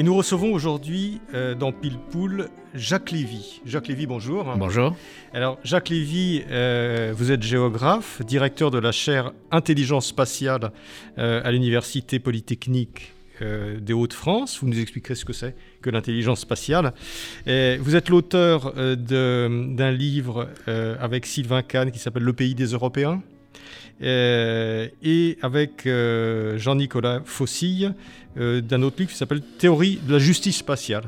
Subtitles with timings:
[0.00, 3.60] Et nous recevons aujourd'hui euh, dans Pile Poule Jacques Lévy.
[3.66, 4.50] Jacques Lévy, bonjour.
[4.56, 4.96] Bonjour.
[5.34, 10.72] Alors, Jacques Lévy, euh, vous êtes géographe, directeur de la chaire Intelligence spatiale
[11.18, 14.58] euh, à l'Université Polytechnique des Hauts-de-France.
[14.62, 16.92] Vous nous expliquerez ce que c'est que l'intelligence spatiale.
[17.46, 23.22] vous êtes l'auteur d'un livre avec Sylvain Kahn qui s'appelle Le pays des Européens.
[24.02, 25.88] et avec
[26.56, 27.94] Jean-Nicolas Fossille,
[28.36, 31.04] d'un autre livre qui s'appelle Théorie de la justice spatiale.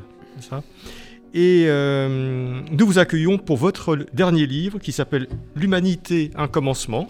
[1.33, 7.07] Et euh, nous vous accueillons pour votre dernier livre qui s'appelle L'humanité, un commencement,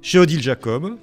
[0.00, 0.96] chez Odile Jacob,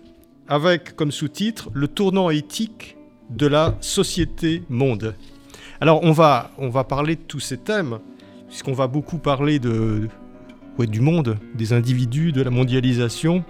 [0.47, 2.97] avec comme sous-titre Le tournant éthique
[3.29, 5.13] de la société monde.
[5.79, 7.99] Alors on va, on va parler de tous ces thèmes,
[8.47, 10.07] puisqu'on va beaucoup parler de,
[10.79, 13.43] ouais, du monde, des individus, de la mondialisation,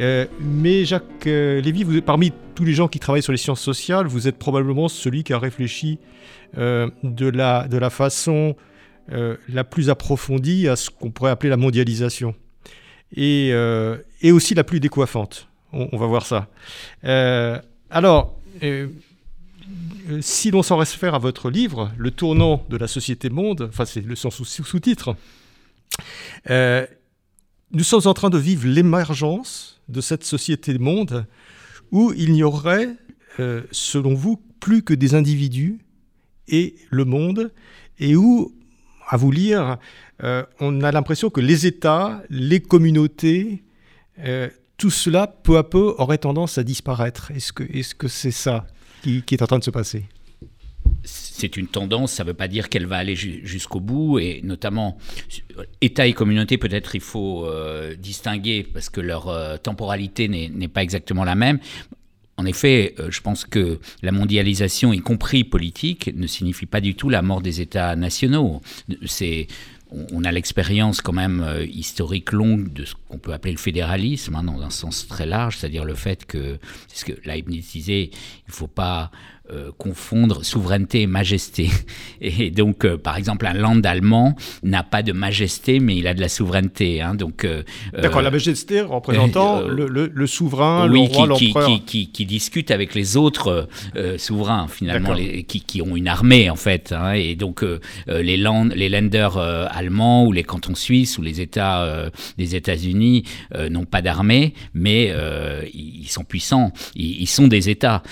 [0.00, 4.06] euh, mais Jacques euh, Lévy, parmi tous les gens qui travaillent sur les sciences sociales,
[4.06, 5.98] vous êtes probablement celui qui a réfléchi
[6.58, 8.56] euh, de, la, façon
[9.08, 12.34] la plus approfondie à ce qu'on pourrait appeler la mondialisation.
[13.16, 13.52] Et,
[14.24, 15.48] aussi la plus décoiffante.
[15.72, 16.48] On, va voir ça.
[17.90, 18.38] alors,
[20.20, 24.00] si l'on s'en réfère à votre livre, Le tournant de la société monde, enfin c'est
[24.00, 25.16] le sous-titre,
[26.48, 31.26] nous sommes en train de vivre l'émergence de cette société monde
[31.90, 32.96] où il n'y aurait,
[33.40, 35.78] euh, selon vous, plus que des individus
[36.48, 37.52] et le monde,
[37.98, 38.54] et où,
[39.08, 39.78] à vous lire,
[40.22, 43.62] euh, on a l'impression que les États, les communautés,
[44.20, 47.30] euh, tout cela, peu à peu, aurait tendance à disparaître.
[47.30, 48.66] Est-ce que c'est -ce c'est ça
[49.02, 50.04] qui est en train de se passer?
[51.04, 54.98] C'est une tendance, ça ne veut pas dire qu'elle va aller jusqu'au bout, et notamment
[55.80, 60.82] État et communauté, peut-être il faut euh, distinguer parce que leur euh, temporalité n'est pas
[60.82, 61.58] exactement la même.
[62.36, 66.94] En effet, euh, je pense que la mondialisation, y compris politique, ne signifie pas du
[66.94, 68.60] tout la mort des États nationaux.
[70.12, 74.42] On a l'expérience quand même historique longue de ce qu'on peut appeler le fédéralisme, hein,
[74.42, 78.48] dans un sens très large, c'est-à-dire le fait que, c'est ce que Leibniz disait, il
[78.48, 79.12] ne faut pas
[79.52, 81.68] euh, confondre souveraineté et majesté.
[82.22, 86.14] Et donc, euh, par exemple, un land allemand n'a pas de majesté, mais il a
[86.14, 87.02] de la souveraineté.
[87.02, 87.14] Hein.
[87.14, 87.62] donc, euh,
[87.92, 91.66] D'accord, la majesté représentant le, le, souverain, le roi, l'empereur.
[91.66, 93.68] Qui, qui, qui, discute avec les autres
[94.16, 96.92] souverains, finalement, les, qui, qui, ont une armée, en fait.
[96.92, 97.12] Hein.
[97.12, 97.62] et donc,
[98.06, 103.24] les, land, les lenders allemands ou les cantons suisses ou les États des États-Unis
[103.68, 105.14] n'ont pas d'armée, mais
[105.74, 106.72] ils sont puissants.
[106.94, 108.02] Ils, ils sont des États.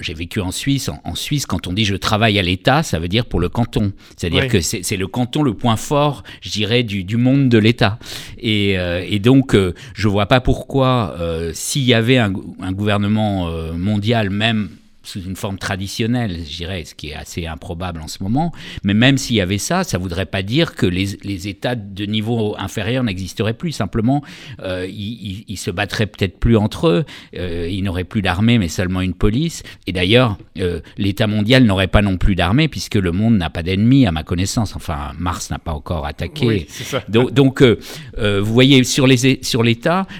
[0.00, 3.08] J'ai vécu en Suisse, en, Suisse, quand on dit je travaille à l'État, ça veut
[3.08, 3.92] dire pour le canton.
[4.16, 7.98] C'est-à-dire que c'est le canton le point fort, je dirais, du, monde de l'État.
[8.38, 12.72] Et, euh, donc, euh, je ne vois pas pourquoi, euh, s'il y avait un, un
[12.72, 14.70] gouvernement mondial, même
[15.10, 18.52] sous une forme traditionnelle, je dirais, ce qui est assez improbable en ce moment.
[18.84, 21.74] Mais même s'il y avait ça, ça ne voudrait pas dire que les, les, États
[21.74, 23.72] de niveau inférieur n'existeraient plus.
[23.72, 24.22] Simplement,
[24.62, 27.04] euh, ils, ils, se battraient peut-être plus entre eux.
[27.36, 29.62] Euh, ils n'auraient plus d'armée, mais seulement une police.
[29.86, 33.62] Et d'ailleurs, euh, l'État mondial n'aurait pas non plus d'armée, puisque le monde n'a pas
[33.62, 34.76] d'ennemis, à ma connaissance.
[34.76, 36.46] Enfin, Mars n'a pas encore attaqué.
[36.46, 37.02] Oui, ça.
[37.08, 39.64] Donc, donc vous voyez, sur l'État, sur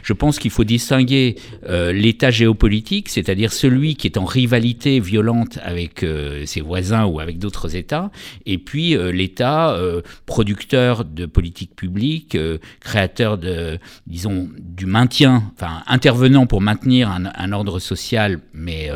[0.03, 1.37] je pense qu'il faut distinguer
[1.69, 7.39] l'État géopolitique, c'est-à-dire celui qui est en rivalité violente avec euh, ses voisins ou avec
[7.39, 8.11] d'autres États,
[8.47, 12.37] et puis euh, l'État euh, producteur de politiques publiques,
[12.81, 18.91] créateur de, disons, du maintien, enfin intervenant pour maintenir un, ordre social, mais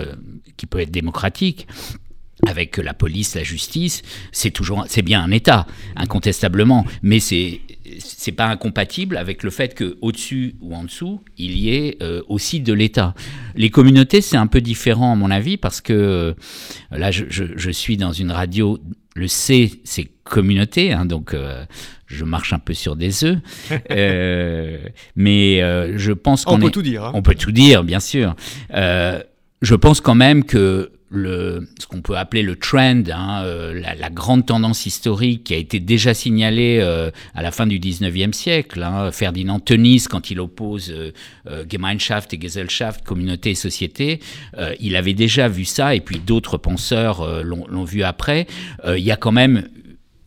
[0.56, 1.66] qui peut être démocratique
[2.46, 5.66] avec la police, la justice, c'est toujours, c'est bien un État,
[5.96, 7.60] incontestablement, mais c'est
[7.98, 12.22] c'est pas incompatible avec le fait que au-dessus ou en dessous, il y ait euh,
[12.28, 13.14] aussi de l'État.
[13.54, 16.34] Les communautés, c'est un peu différent à mon avis parce que euh,
[16.90, 18.78] là, je, suis dans une radio.
[19.16, 21.64] Le C, c'est communauté, hein, donc euh,
[22.06, 23.38] je marche un peu sur des œufs.
[25.16, 25.60] mais
[25.96, 27.04] je pense qu'on on peut tout dire.
[27.04, 27.12] Hein.
[27.14, 28.34] On peut tout dire, bien sûr.
[28.72, 33.44] je pense quand même que ce qu'on peut appeler le trend, hein,
[33.74, 36.80] la, grande tendance historique qui a été déjà signalée
[37.34, 38.82] à la fin du 19e siècle.
[38.82, 40.94] Hein, Ferdinand Tönnies, quand il oppose
[41.70, 44.20] Gemeinschaft et Gesellschaft, communauté et société,
[44.80, 48.46] il avait déjà vu ça, et puis d'autres penseurs l'ont vu après.
[48.86, 49.68] Il y a quand même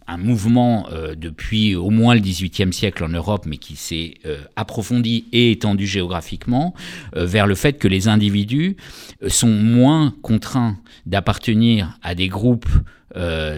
[0.07, 4.39] un mouvement euh, depuis au moins le XVIIIe siècle en Europe, mais qui s'est euh,
[4.55, 6.73] approfondi et étendu géographiquement,
[7.15, 8.77] euh, vers le fait que les individus
[9.27, 12.69] sont moins contraints d'appartenir à des groupes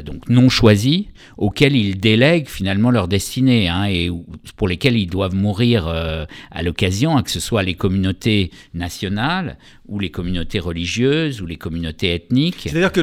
[0.05, 4.09] donc non choisis, auxquels ils délèguent finalement leur destinée, hein, et
[4.55, 9.99] pour lesquels ils doivent mourir à l'occasion, hein, que ce soit les communautés nationales, ou
[9.99, 12.69] les communautés religieuses, ou les communautés ethniques.
[12.69, 13.01] C'est-à-dire que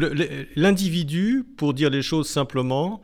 [0.57, 3.03] l'individu, pour dire les choses simplement,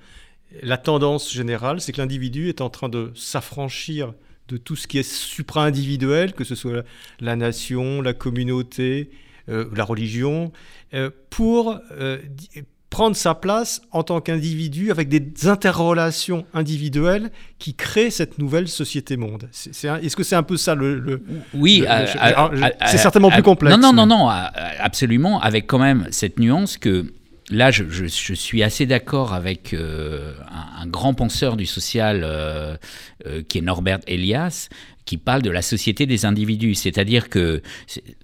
[0.62, 4.12] la tendance générale, c'est que l'individu est en train de s'affranchir
[4.48, 6.84] de tout ce qui est supra-individuel, que ce soit
[7.20, 9.10] la nation, la communauté,
[9.48, 10.52] euh, la religion,
[10.94, 12.18] euh, pour euh,
[12.90, 19.48] prendre sa place en tant qu'individu avec des interrelations individuelles qui créent cette nouvelle société-monde.
[19.52, 21.22] Est-ce que c'est un peu ça le...
[21.54, 21.84] oui,
[22.86, 23.74] c'est certainement plus complexe.
[23.74, 27.06] Non, non, non, non, absolument, avec quand même cette nuance que
[27.52, 30.34] là, je, suis assez d'accord avec euh,
[30.78, 32.76] un, grand penseur du social euh,
[33.26, 34.68] euh, qui est Norbert Elias,
[35.04, 36.74] qui parle de la société des individus.
[36.74, 37.62] C'est-à-dire que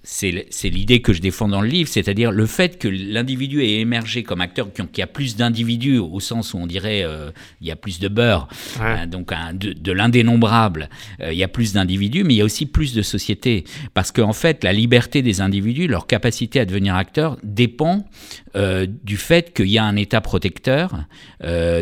[0.03, 4.23] c'est l'idée que je défends dans le livre, c'est-à-dire le fait que l'individu ait émergé
[4.23, 7.31] comme acteur, qu'il y a plus d'individus au sens où on dirait euh,
[7.61, 8.47] il y a plus de beurre,
[8.79, 10.89] hein, donc de, l'indénombrable,
[11.21, 13.65] euh, il y a plus d'individus, mais il y a aussi plus de sociétés.
[13.93, 18.05] Parce qu'en fait, la liberté des individus, leur capacité à devenir acteurs, dépend
[18.55, 21.05] euh, du fait qu'il y a un État protecteur,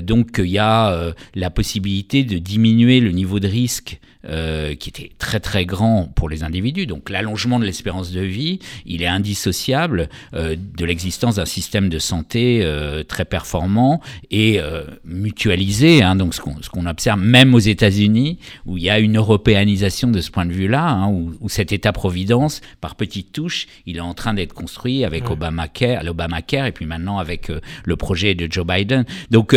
[0.04, 5.12] donc qu'il y a la possibilité de diminuer le niveau de risque euh, qui était
[5.18, 6.86] très très grand pour les individus.
[6.86, 11.98] Donc l'allongement de l'espérance de vie, il est indissociable euh, de l'existence d'un système de
[11.98, 14.60] santé euh, très performant et
[15.06, 16.04] mutualisé.
[16.04, 20.20] Hein, donc ce qu'on observe même aux États-Unis, où il y a une européanisation de
[20.20, 24.34] ce point de vue-là, hein, où, cet État-providence, par petites touches, il est en train
[24.34, 27.50] d'être construit avec Obamacare, l'Obamacare, et puis maintenant avec
[27.86, 29.06] le projet de Joe Biden.
[29.32, 29.56] Donc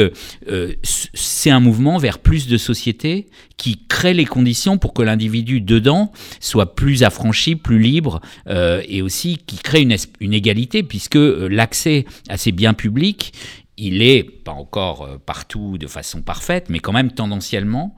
[1.14, 3.26] c'est un mouvement vers plus de sociétés
[3.56, 9.02] qui crée les conditions pour que l'individu dedans soit plus affranchi, plus libre, euh, et
[9.02, 13.32] aussi qui crée une, égalité, puisque euh, l'accès à ces biens publics,
[13.76, 17.94] il est, pas encore euh, partout de façon parfaite, mais quand même tendanciellement,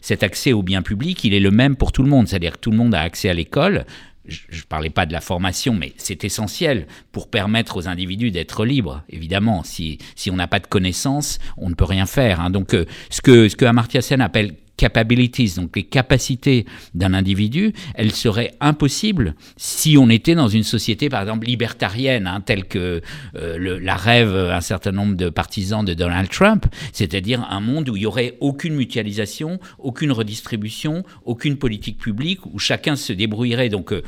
[0.00, 2.28] cet accès aux biens publics, il est le même pour tout le monde.
[2.28, 3.84] C'est-à-dire que tout le monde a accès à l'école.
[4.26, 8.64] Je ne parlais pas de la formation, mais c'est essentiel pour permettre aux individus d'être
[8.64, 9.04] libres.
[9.08, 12.40] Évidemment, si, on n'a pas de connaissances, on ne peut rien faire.
[12.40, 12.50] Hein.
[12.50, 12.74] Donc,
[13.10, 19.96] ce que Amartya Sen appelle capabilities, donc les capacités d'un individu, elles seraient impossibles si
[19.98, 23.00] on était dans une société, par exemple, libertarienne, hein, telle que
[23.36, 27.96] euh, la rêve un certain nombre de partisans de Donald Trump, c'est-à-dire un monde où
[27.96, 33.68] il n'y aurait aucune mutualisation, aucune redistribution, aucune politique publique, où chacun se débrouillerait.
[33.68, 34.02] Donc, euh,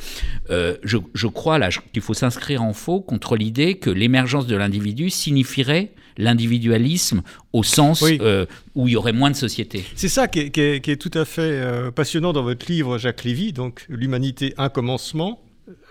[0.50, 4.56] euh je, je, crois là qu'il faut s'inscrire en faux contre l'idée que l'émergence de
[4.56, 7.22] l'individu signifierait l'individualisme
[7.52, 8.44] au sens euh,
[8.74, 9.84] où il y aurait moins de société.
[9.94, 13.86] C'est ça qui est, tout à fait euh, passionnant dans votre livre, Jacques Lévy, donc
[13.88, 15.40] L'humanité, un commencement,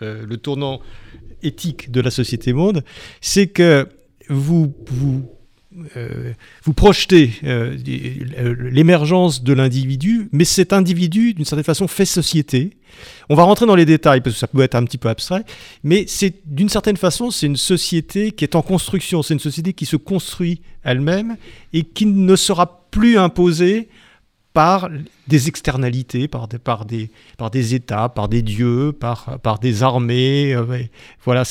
[0.01, 0.81] euh, le tournant
[1.41, 2.83] éthique de la société monde,
[3.21, 3.87] c'est que
[4.29, 5.29] vous, vous
[6.63, 7.31] vous projetez
[8.71, 12.71] l'émergence de l'individu, mais cet individu, d'une certaine façon, fait société.
[13.29, 15.43] On va rentrer dans les détails parce que ça peut être un petit peu abstrait,
[15.83, 19.73] mais c'est d'une certaine façon, c'est une société qui est en construction, c'est une société
[19.73, 21.37] qui se construit elle-même
[21.73, 23.89] et qui ne sera plus imposée
[24.57, 24.89] par
[25.27, 29.83] des externalités, par des, par des, par des États, par des dieux, par, par des
[29.83, 30.55] armées.
[30.55, 30.79] Euh,
[31.23, 31.43] voilà,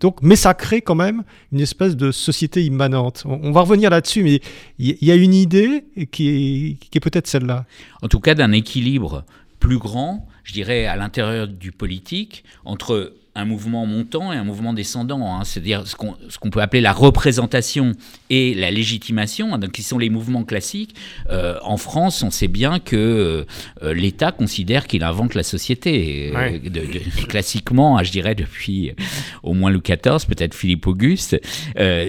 [0.00, 3.22] donc, mais ça crée quand même une espèce de société immanente.
[3.24, 4.42] On, va revenir là-dessus, mais
[4.78, 7.64] il y, a une idée qui est, qui est peut-être celle-là.
[8.02, 9.24] En tout cas, d'un équilibre
[9.58, 14.72] plus grand, je dirais, à l'intérieur du politique, entre un mouvement montant et un mouvement
[14.72, 15.44] descendant, hein.
[15.44, 17.92] c'est-à-dire ce qu'on peut appeler la représentation
[18.30, 20.94] et la légitimation, hein, donc qui sont les mouvements classiques.
[21.30, 23.46] Euh, en France, on sait bien que
[23.82, 26.32] euh, l'État considère qu'il invente la société.
[26.34, 26.58] Euh,
[27.28, 28.92] classiquement, hein, je dirais depuis
[29.42, 31.36] au moins Louis XIV, peut-être Philippe Auguste.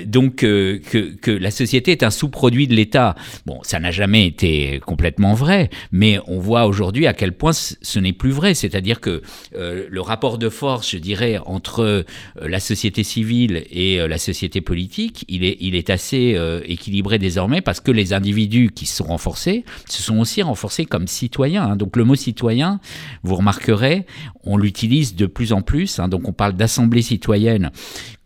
[0.05, 0.81] donc que,
[1.21, 3.15] que, la société est un sous-produit de l'État.
[3.45, 7.99] Bon, ça n'a jamais été complètement vrai, mais on voit aujourd'hui à quel point ce
[7.99, 8.53] n'est plus vrai.
[8.53, 9.21] C'est-à-dire que
[9.53, 12.03] le rapport de force, je dirais, entre euh,
[12.41, 17.79] la société civile et euh, la société politique, il est, assez euh, équilibré désormais parce
[17.79, 21.63] que les individus qui se sont renforcés se sont aussi renforcés comme citoyens.
[21.63, 21.75] Hein.
[21.75, 22.79] Donc le mot citoyen,
[23.23, 24.05] vous remarquerez,
[24.43, 25.99] on l'utilise de plus en plus.
[25.99, 26.07] Hein.
[26.09, 27.71] Donc on parle d'assemblée citoyenne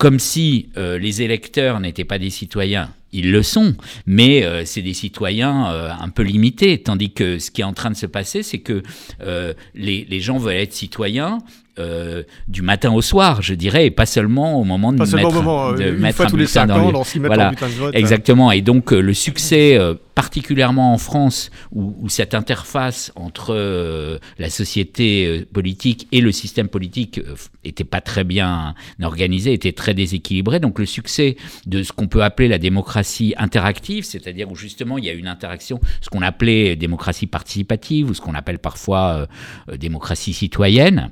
[0.02, 4.94] comme si les électeurs n'étaient pas des citoyens ils le sont, mais euh, c'est des
[4.94, 6.78] citoyens euh, un peu limités.
[6.82, 8.84] Tandis que ce qui est en train de se passer, c'est que
[9.22, 11.40] euh, les, les, gens veulent être citoyens,
[11.80, 15.32] euh, du matin au soir, je dirais, et pas seulement au moment de pas mettre,
[15.32, 17.96] moment, de une fois tous les 5 ans, dans voilà, de vote.
[17.96, 18.52] Exactement.
[18.52, 25.48] Et donc euh, le succès, euh, particulièrement en France, où, cette interface entre la société
[25.52, 27.20] politique et le système politique
[27.64, 30.60] était pas très bien organisé, était très déséquilibré.
[30.60, 35.06] Donc le succès de ce qu'on peut appeler la démocratie interactive, c'est-à-dire où justement il
[35.06, 39.28] y a une interaction, ce qu'on appelait démocratie participative ou ce qu'on appelle parfois
[39.76, 41.10] démocratie citoyenne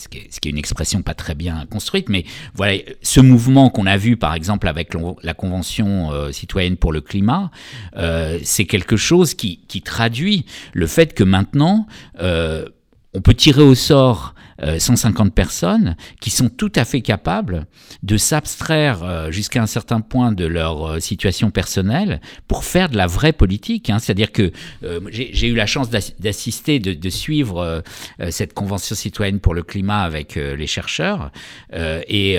[0.00, 3.98] ce qui, est, une expression pas très bien construite, mais voilà, ce mouvement qu'on a
[3.98, 7.50] vu par exemple avec la Convention euh, citoyenne pour le climat,
[7.96, 11.86] euh, c'est quelque chose qui, traduit le fait que maintenant,
[12.20, 12.66] euh,
[13.14, 14.34] on peut tirer au sort
[14.78, 17.66] 150 euh, personnes qui sont tout à fait capables
[18.02, 22.96] de s'abstraire euh, jusqu'à un certain point de leur euh, situation personnelle pour faire de
[22.96, 23.90] la vraie politique.
[23.90, 23.98] Hein.
[23.98, 24.52] C'est-à-dire que
[25.10, 27.82] j'ai eu la chance d'assister, de, suivre
[28.30, 31.30] cette convention citoyenne pour le climat avec les chercheurs
[31.72, 32.38] et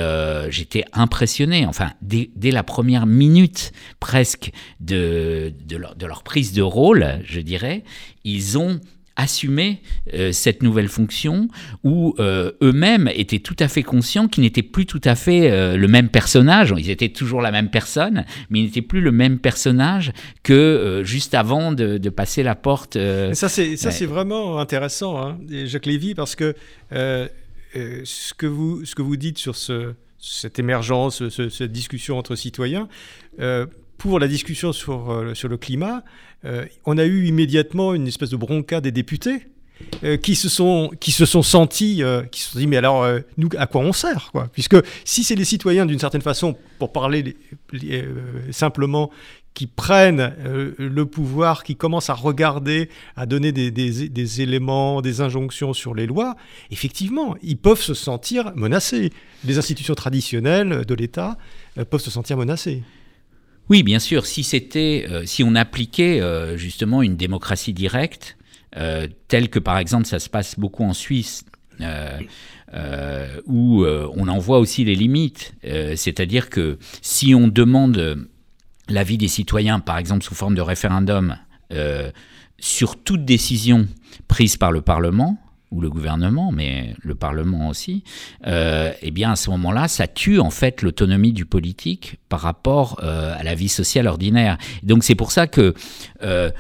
[0.50, 1.66] j'étais impressionné.
[1.66, 7.84] Enfin, dès, la première minute presque de, de leur prise de rôle, je dirais,
[8.24, 8.80] ils ont
[9.16, 9.82] assumer
[10.14, 11.48] euh, cette nouvelle fonction
[11.84, 15.76] où euh, eux-mêmes étaient tout à fait conscients qu'ils n'étaient plus tout à fait euh,
[15.78, 16.74] le même personnage.
[16.78, 20.12] Ils étaient toujours la même personne, mais ils n'étaient plus le même personnage
[20.44, 22.98] que juste avant de, passer la porte.
[23.34, 26.56] ça, c'est ça, c'est vraiment intéressant, hein, Jacques Lévy, parce que
[26.92, 32.90] ce que vous ce que vous dites sur ce, cette émergence, cette discussion entre citoyens
[34.02, 36.04] pour la discussion sur, euh, sur le climat,
[36.44, 39.46] euh, on a eu immédiatement une espèce de bronca des députés
[40.04, 43.50] euh, qui se sont qui se sont sentis qui se sont dit mais alors nous
[43.60, 44.48] à quoi on sert quoi?
[44.54, 47.38] Puisque si c'est les citoyens d'une certaine façon pour parler
[48.50, 49.12] simplement
[49.54, 50.34] qui prennent
[50.80, 55.94] le pouvoir, qui commencent à regarder, à donner des, des, des, éléments, des injonctions sur
[55.94, 56.38] les lois,
[56.72, 59.12] effectivement, ils peuvent se sentir menacés.
[59.44, 61.38] Les institutions traditionnelles de l'État
[61.90, 62.82] peuvent se sentir menacées.
[63.70, 64.26] Oui, bien sûr.
[64.26, 68.38] Si c'était, euh, si on appliquait euh, justement une démocratie directe,
[68.78, 71.46] euh, telle que par exemple ça se passe beaucoup en Suisse,
[73.48, 75.56] où on en voit aussi les limites.
[75.64, 78.28] C'est-à-dire que si on demande
[78.88, 81.38] l'avis des citoyens, par exemple sous forme de référendum,
[82.60, 83.88] sur toute décision
[84.28, 85.40] prise par le Parlement,
[85.72, 88.04] ou le gouvernement, mais le Parlement aussi,
[88.46, 93.00] euh, eh bien à ce moment-là, ça tue en fait l'autonomie du politique par rapport
[93.04, 94.58] euh, à la vie sociale ordinaire.
[94.84, 95.74] Donc c'est pour ça que
[96.24, 96.52] euh,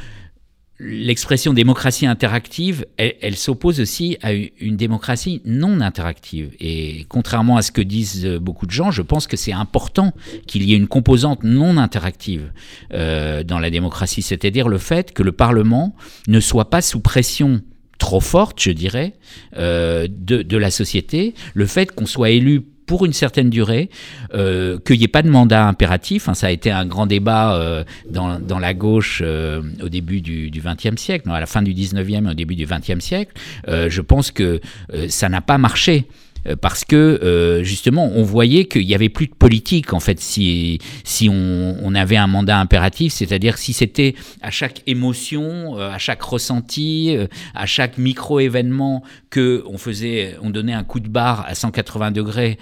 [0.80, 6.56] l'expression démocratie interactive, elle, s'oppose aussi à une démocratie non interactive.
[6.60, 10.13] Et contrairement à ce que disent beaucoup de gens, je pense que c'est important
[10.48, 12.51] qu'il y ait une composante non interactive
[12.89, 15.96] dans la démocratie, c'est-à-dire le fait que le Parlement
[16.27, 17.62] ne soit pas sous pression
[18.01, 19.13] trop forte, je dirais,
[19.58, 23.91] euh, de, la société, le fait qu'on soit élu pour une certaine durée,
[24.34, 26.27] euh, qu'il n'y ait pas de mandat impératif.
[26.27, 31.00] Hein, ça a été un grand débat euh, dans, la gauche au début du XXe
[31.00, 33.34] siècle, à la fin du XIXe et au début du XXe siècle.
[33.67, 34.60] je pense que
[35.08, 36.08] ça n'a pas marché.
[36.48, 40.19] Euh, parce que euh, justement on voyait qu'il n'y avait plus de politique en fait
[40.19, 45.98] si, si on, avait un mandat impératif, c'est-à-dire si c'était à chaque émotion, euh, à
[45.98, 47.13] chaque ressenti,
[47.53, 52.57] à chaque micro-événement que on faisait, on donnait un coup de barre à 180 degrés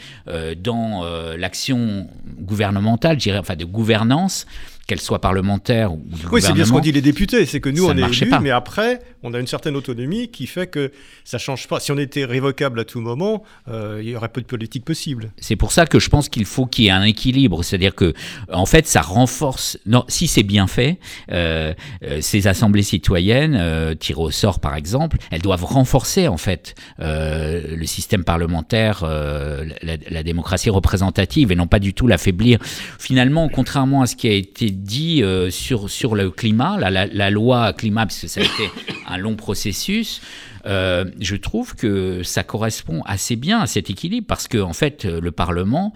[0.57, 1.03] dans
[1.37, 2.07] l'action
[2.39, 4.47] gouvernementale, je dirais, enfin de gouvernance,
[4.89, 7.69] qu'elle soit parlementaire ou du Oui, c'est bien ce qu'ont dit les députés, c'est que
[7.69, 10.91] nous, on est élus, mais après, on a une certaine autonomie qui fait que
[11.23, 11.79] ça change pas.
[11.79, 15.31] Si on était révocable à tout moment, euh, il y aurait peu de politique possible.
[15.37, 18.15] C'est pour ça que je pense qu'il faut qu'il y ait un équilibre, c'est-à-dire que,
[18.51, 19.77] en fait, ça renforce.
[19.85, 20.97] Non, si c'est bien fait,
[21.31, 26.73] euh, euh, ces assemblées citoyennes, tirées au sort par exemple, elles doivent renforcer en fait
[26.97, 32.57] le système parlementaire, la, la, démocratie représentative, et non pas du tout l'affaiblir.
[32.97, 37.73] Finalement, contrairement à ce qui a été dit euh, sur, sur le climat, la, loi
[37.73, 38.69] climat, parce que ça a été
[39.07, 40.21] un long processus,
[40.65, 45.05] euh, je trouve que ça correspond assez bien à cet équilibre, parce que en fait,
[45.05, 45.93] le Parlement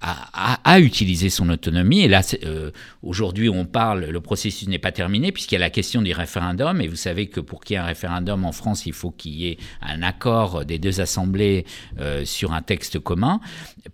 [0.00, 2.02] a, utilisé son autonomie.
[2.02, 2.70] Et là, euh,
[3.02, 6.80] aujourd'hui, on parle, le processus n'est pas terminé puisqu'il y a la question du référendum.
[6.80, 9.32] Et vous savez que pour qu'il y ait un référendum en France, il faut qu'il
[9.32, 11.66] y ait un accord des deux assemblées
[11.98, 13.40] euh, sur un texte commun.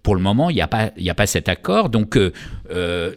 [0.03, 1.89] Pour le moment, il n'y a pas, il a pas cet accord.
[1.89, 2.33] Donc, euh,
[2.71, 3.15] euh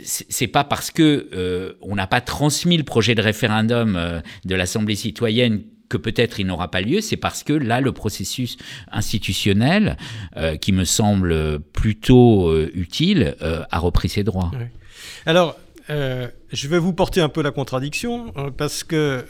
[0.00, 5.62] c'est pas parce que on n'a pas transmis le projet de référendum de l'Assemblée citoyenne
[5.88, 8.56] que peut-être il n'aura pas lieu, c'est parce que là, le processus
[8.92, 9.96] institutionnel,
[10.60, 14.50] qui me semble plutôt utile, a repris ses droits.
[15.26, 15.56] Alors,
[15.88, 19.24] je vais vous porter un peu la contradiction, parce que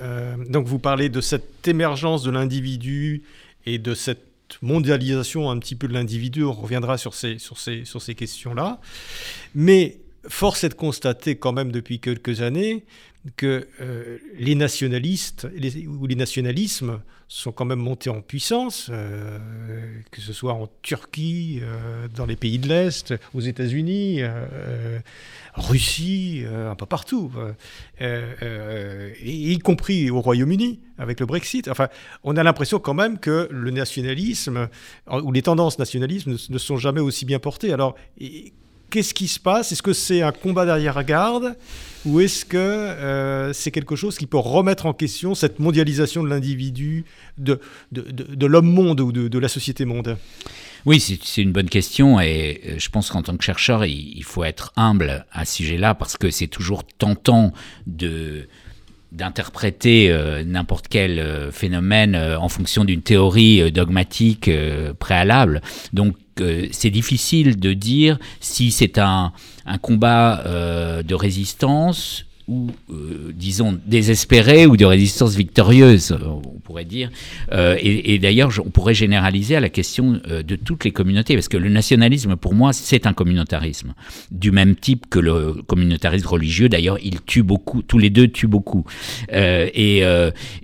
[0.49, 3.23] donc vous parlez de cette émergence de l'individu
[3.67, 4.25] et de cette
[4.62, 8.81] mondialisation un petit peu de l'individu, on reviendra sur ces, sur ces, sur ces questions-là.
[9.55, 12.85] Mais force est de constater quand même depuis quelques années
[13.37, 15.47] que euh, les nationalistes
[15.87, 19.38] ou les nationalismes sont quand même montés en puissance, euh,
[20.11, 24.23] que ce soit en Turquie, euh, dans les pays de l'Est, aux États-Unis,
[25.54, 27.32] Russie, un peu partout,
[28.00, 31.68] y compris au Royaume-Uni avec le Brexit.
[31.68, 31.88] Enfin,
[32.25, 34.68] on a l'impression quand même que le nationalisme
[35.11, 37.73] ou les tendances nationalistes ne, ne sont jamais aussi bien portées.
[37.73, 37.94] Alors,
[38.90, 39.73] Qu'est-ce qui se passe?
[39.73, 41.57] Est-ce que c'est un combat d'arrière-garde
[42.07, 46.28] ou est-ce que euh, c'est quelque chose qui peut remettre en question cette mondialisation de
[46.28, 47.04] l'individu,
[47.37, 47.61] de,
[47.92, 50.16] de, de, l'homme-monde ou de, la société-monde
[50.87, 54.45] oui, c'est une bonne question et euh, je pense qu'en tant que chercheur, il, faut
[54.45, 57.52] être humble à ce sujet-là parce que c'est toujours tentant
[57.88, 58.49] de
[59.12, 64.50] d'interpréter euh, n'importe quel phénomène en fonction d'une théorie dogmatique
[64.99, 65.62] préalable.
[65.93, 66.15] Donc
[66.71, 69.33] c'est difficile de dire si c'est un,
[69.83, 77.11] combat euh, de résistance ou, euh, disons, désespéré ou de résistance victorieuse, on pourrait dire.
[77.52, 81.59] Euh, et, d'ailleurs, on pourrait généraliser à la question de toutes les communautés, parce que
[81.59, 83.95] le nationalisme, pour moi, c'est un communautarisme,
[84.31, 86.69] du même type que le communautarisme religieux.
[86.69, 88.85] D'ailleurs, il tue beaucoup, tous les deux tuent beaucoup.
[89.31, 90.02] et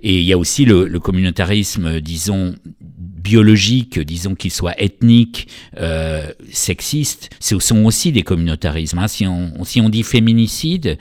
[0.03, 2.55] il y a aussi le communautarisme, disons,
[3.25, 5.47] biologiques, disons qu'ils soient ethniques,
[5.79, 8.99] euh, sexistes, ce sont aussi des communautarismes.
[8.99, 9.07] Hein.
[9.07, 10.99] Si, on, si on dit féminicide,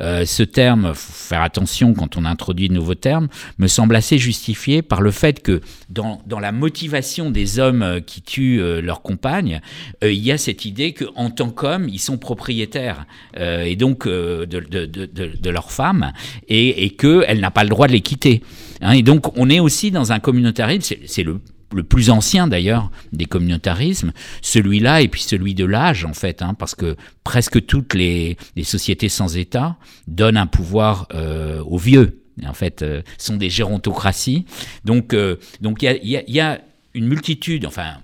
[0.00, 4.18] euh, ce terme, faut faire attention quand on introduit de nouveaux termes, me semble assez
[4.18, 8.82] justifié par le fait que dans, dans la motivation des hommes euh, qui tuent euh,
[8.82, 9.60] leurs compagnes,
[10.02, 13.06] il y a cette idée qu'en tant qu'hommes, ils sont propriétaires
[13.38, 16.12] et donc de, de, de, leurs femmes
[16.48, 18.42] et, et qu'elle n'a pas le droit de les quitter.
[18.80, 18.92] Hein.
[18.92, 21.40] et donc on est aussi dans un communautarisme, c'est le
[21.72, 26.54] le plus ancien d'ailleurs des communautarismes, celui-là et puis celui de l'âge en fait, hein,
[26.54, 29.76] parce que presque toutes les, sociétés sans État
[30.06, 32.18] donnent un pouvoir euh, aux vieux.
[32.46, 34.46] En fait, euh, sont des gérontocraties.
[34.84, 36.60] Donc, euh, donc il y, a,
[36.94, 37.96] une multitude, enfin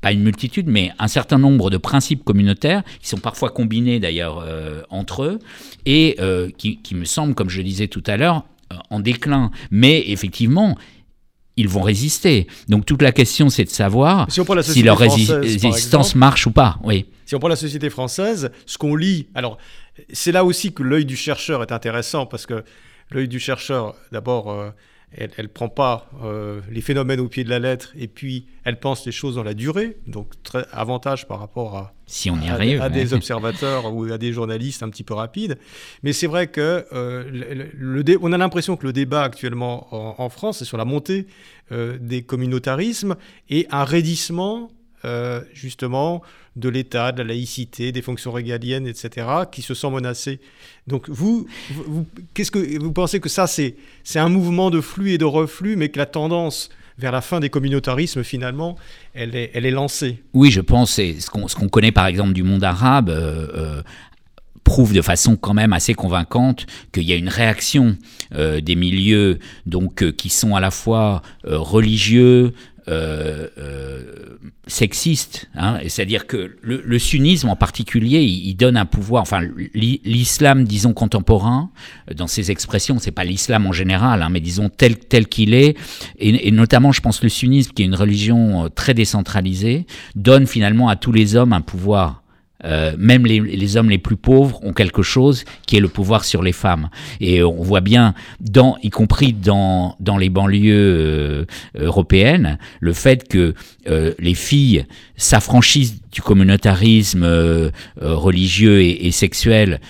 [0.00, 4.46] pas une multitude, mais un certain nombre de principes communautaires qui sont parfois combinés d'ailleurs
[4.90, 5.38] entre eux
[5.84, 6.16] et
[6.58, 8.44] qui, me semblent, comme je le disais tout à l'heure,
[8.90, 9.50] en déclin.
[9.70, 10.76] Mais effectivement,
[11.56, 12.46] ils vont résister.
[12.68, 16.78] Donc toute la question, c'est de savoir si, leur résistance marche ou pas.
[16.84, 17.06] Oui.
[17.24, 19.58] Si on prend la société française, ce qu'on lit, alors
[20.12, 22.64] c'est là aussi que l'œil du chercheur est intéressant parce que
[23.10, 24.70] l'œil du chercheur, d'abord, euh,
[25.16, 28.78] elle ne prend pas euh, les phénomènes au pied de la lettre et puis elle
[28.78, 32.48] pense les choses dans la durée, donc très avantage par rapport à, si on y
[32.48, 35.58] arrive, à, des observateurs ou à des journalistes un petit peu rapides.
[36.02, 37.24] Mais c'est vrai que euh,
[37.74, 39.86] le, on a l'impression que le débat actuellement
[40.20, 41.26] en, France est sur la montée
[41.72, 43.16] euh, des communautarismes
[43.48, 44.70] et un raidissement
[45.52, 46.22] justement
[46.56, 50.40] de l'État, de la laïcité, des fonctions régaliennes, etc., qui se sent menacées.
[50.86, 51.46] Donc vous,
[52.34, 55.76] qu'est-ce que vous pensez que ça, c'est, c'est un mouvement de flux et de reflux,
[55.76, 58.76] mais que la tendance vers la fin des communautarismes, finalement,
[59.14, 60.22] elle est, elle est lancée?
[60.32, 63.10] Oui, je pense, c'est ce qu'on, connaît par exemple du monde arabe.
[63.10, 63.82] Euh, euh,
[64.64, 67.96] prouve de façon quand même assez convaincante qu'il y a une réaction
[68.34, 72.52] euh, des milieux donc qui sont à la fois religieux,
[72.88, 75.48] euh, euh, sexiste.
[75.56, 79.40] Hein, C'est-à-dire que le, sunnisme en particulier, il, donne un pouvoir, enfin
[79.74, 81.70] l'islam, disons, contemporain,
[82.14, 85.76] dans ses expressions, c'est pas l'islam en général, hein, mais disons tel, tel qu'il est,
[86.18, 90.46] et, et, notamment je pense le sunnisme, qui est une religion euh, très décentralisée, donne
[90.46, 92.22] finalement à tous les hommes un pouvoir
[92.64, 96.42] euh, même les, hommes les plus pauvres ont quelque chose qui est le pouvoir sur
[96.42, 96.88] les femmes.
[97.20, 101.44] Et on voit bien, dans, y compris dans, dans les banlieues euh,
[101.78, 103.54] européennes, le fait que
[103.88, 107.26] euh, les filles s'affranchissent du communautarisme
[108.00, 109.80] religieux et, et sexuel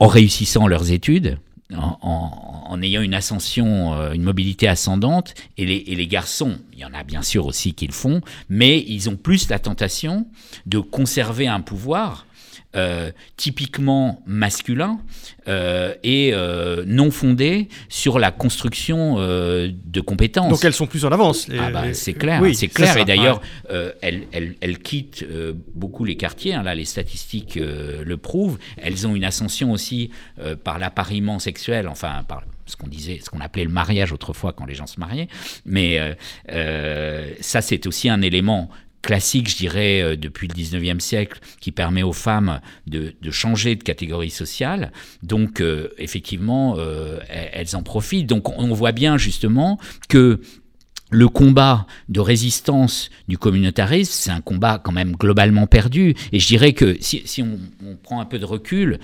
[0.00, 1.38] en réussissant leurs études
[1.76, 7.02] en, ayant une ascension, euh, une mobilité ascendante, et les, garçons, il y en a
[7.02, 10.26] bien sûr aussi qui le font, mais ils ont plus la tentation
[10.66, 12.26] de conserver un pouvoir
[13.36, 15.00] typiquement masculin
[15.46, 16.32] et
[16.86, 20.50] non fondé sur la construction de compétences.
[20.50, 21.48] Donc elles sont plus en avance.
[21.58, 22.96] Ah bah, c'est clair, oui, c'est clair.
[22.96, 23.40] Et d'ailleurs,
[24.00, 25.26] elles, elles, elles, quittent
[25.74, 26.54] beaucoup les quartiers.
[26.54, 26.62] Hein.
[26.62, 28.58] là, les statistiques le prouvent.
[28.76, 30.10] Elles ont une ascension aussi
[30.64, 34.66] par l'appariement sexuel, enfin par ce qu'on disait, ce qu'on appelait le mariage autrefois quand
[34.66, 35.28] les gens se mariaient.
[35.64, 36.14] Mais euh,
[36.50, 38.70] euh, ça, c'est aussi un élément
[39.02, 43.82] classique, je dirais, euh, depuis le 19e siècle, qui permet aux femmes de, changer de
[43.82, 44.92] catégorie sociale.
[45.22, 45.62] Donc,
[45.98, 46.76] effectivement,
[47.28, 48.26] elles en profitent.
[48.26, 50.40] Donc, on voit bien justement que
[51.10, 56.14] le combat de résistance du communautarisme, c'est un combat quand même globalement perdu.
[56.32, 58.98] Et je dirais que si, on, prend un peu de recul,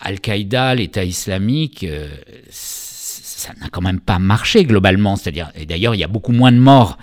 [0.00, 2.08] Al-Qaïda, l'État islamique, euh,
[2.50, 5.16] ça n'a quand même pas marché globalement.
[5.16, 6.98] C'est-à-dire, et d'ailleurs, il y a beaucoup moins de morts.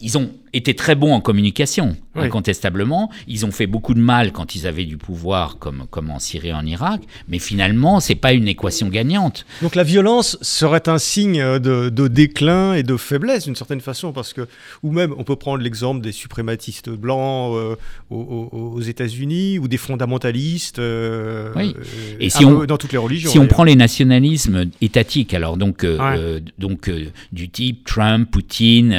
[0.00, 3.10] Ils ont étaient très bons en communication, incontestablement.
[3.28, 6.48] Ils ont fait beaucoup de mal quand ils avaient du pouvoir, comme, comme en Syrie
[6.48, 7.02] et en Irak.
[7.28, 9.46] Mais finalement, c'est pas une équation gagnante.
[9.62, 14.12] Donc la violence serait un signe de, de déclin et de faiblesse, d'une certaine façon,
[14.12, 14.46] parce que,
[14.82, 17.76] ou même, on peut prendre l'exemple des suprématistes blancs euh,
[18.10, 21.74] aux, États-Unis ou des fondamentalistes euh, oui.
[21.76, 23.30] Euh, et si on, dans toutes les religions.
[23.30, 25.86] Si on prend les nationalismes étatiques, alors donc,
[26.58, 26.90] donc
[27.32, 28.96] du type Trump, Poutine,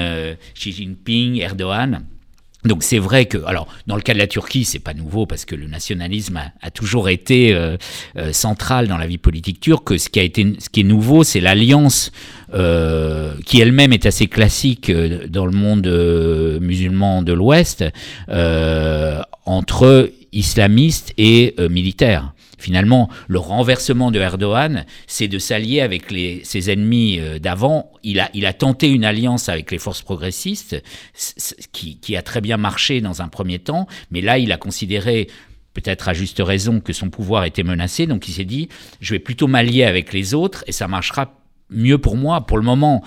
[0.56, 2.06] Xi Jinping, Erdogan.
[2.64, 5.46] Donc c'est vrai que, alors dans le cas de la Turquie, c'est pas nouveau parce
[5.46, 7.76] que le nationalisme a, toujours été euh,
[8.18, 10.00] euh, central dans la vie politique turque.
[10.00, 12.12] Ce qui a été, ce qui est nouveau, c'est l'alliance
[12.54, 15.88] euh, qui elle-même est assez classique dans le monde
[16.62, 17.84] musulman de l'Ouest
[19.46, 22.34] entre islamistes et militaires.
[22.62, 27.92] Finalement, le renversement de Erdogan, c'est de s'allier avec ses ennemis euh, d'avant.
[28.04, 30.82] Il a, tenté une alliance avec les forces progressistes,
[31.72, 35.28] qui a très bien marché dans un premier temps, mais là, il a considéré
[35.74, 38.70] peut-être à juste raison que son pouvoir était menacé, donc il s'est dit,
[39.00, 41.34] je vais plutôt m'allier avec les autres et ça marchera
[41.72, 42.46] mieux pour moi.
[42.46, 43.04] Pour le moment,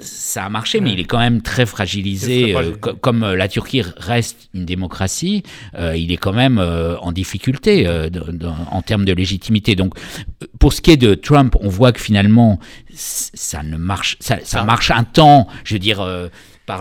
[0.00, 2.54] ça a marché, mais il est quand même très fragilisé.
[2.54, 5.42] Euh, comme euh, la Turquie reste une démocratie,
[5.76, 7.88] euh, il est quand même en difficulté
[8.70, 9.74] en termes de légitimité.
[9.74, 9.94] Donc,
[10.58, 12.58] pour ce qui est de Trump, on voit que finalement,
[12.92, 15.48] ça ne marche, ça, ça marche un temps.
[15.64, 16.00] Je veux dire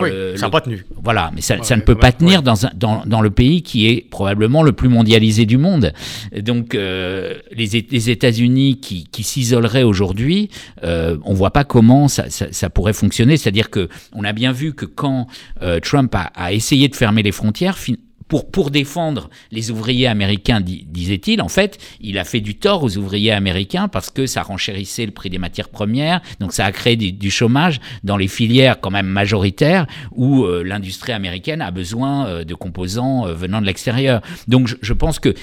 [0.01, 0.85] oui, ça pas tenu.
[1.01, 4.63] Voilà, mais ça, ne peut pas tenir dans, dans, dans, le pays qui est probablement
[4.63, 5.93] le plus mondialisé du monde.
[6.35, 10.49] Donc, euh, les, les États-Unis qui, qui s'isoleraient aujourd'hui,
[10.83, 13.37] euh, on ne voit pas comment ça, ça, pourrait fonctionner.
[13.37, 15.27] C'est-à-dire que on a bien vu que quand
[15.61, 17.77] euh, Trump a, a, essayé de fermer les frontières,
[18.27, 23.31] pour, défendre les ouvriers américains, disait-il, en fait, il a fait du tort aux ouvriers
[23.31, 27.31] américains parce que ça renchérissait le prix des matières premières, donc ça a créé du,
[27.31, 32.53] chômage dans les filières quand même majoritaires où euh, l'industrie américaine a besoin euh, de
[32.55, 34.21] composants euh, venant de l'extérieur.
[34.47, 35.33] Donc je, pense que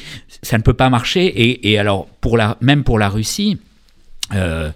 [0.43, 1.69] ça ne peut pas marcher.
[1.71, 2.09] Et, alors,
[2.61, 3.59] même pour la Russie,
[4.31, 4.73] on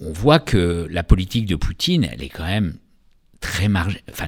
[0.00, 2.74] voit que la politique de Poutine, elle est quand même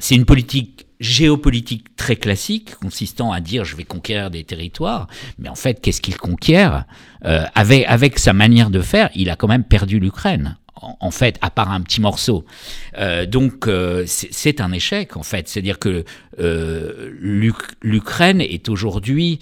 [0.00, 5.48] c'est une politique géopolitique très classique, consistant à dire je vais conquérir des territoires, mais
[5.48, 6.84] en fait, qu'est-ce qu'il conquiert?
[7.24, 10.56] Euh, avec, avec sa manière de faire, il a quand même perdu l'Ukraine.
[10.78, 12.44] En, fait, à part un petit morceau.
[12.98, 15.48] Euh, donc, euh, c'est un échec, en fait.
[15.48, 16.04] C'est-à-dire que
[17.80, 19.38] l'Ukraine est aujourd'hui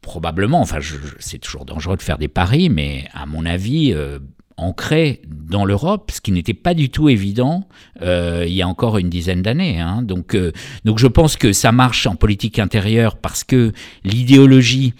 [0.00, 0.78] probablement, enfin,
[1.18, 3.94] c'est toujours dangereux de faire des paris, mais à mon avis,
[4.58, 7.66] ancré dans l'Europe, ce qui n'était pas du tout évident
[8.02, 9.80] euh, il y a encore une dizaine d'années.
[9.80, 10.02] Hein.
[10.02, 10.52] Donc, euh,
[10.84, 13.72] donc je pense que ça marche en politique intérieure parce que
[14.04, 14.94] l'idéologie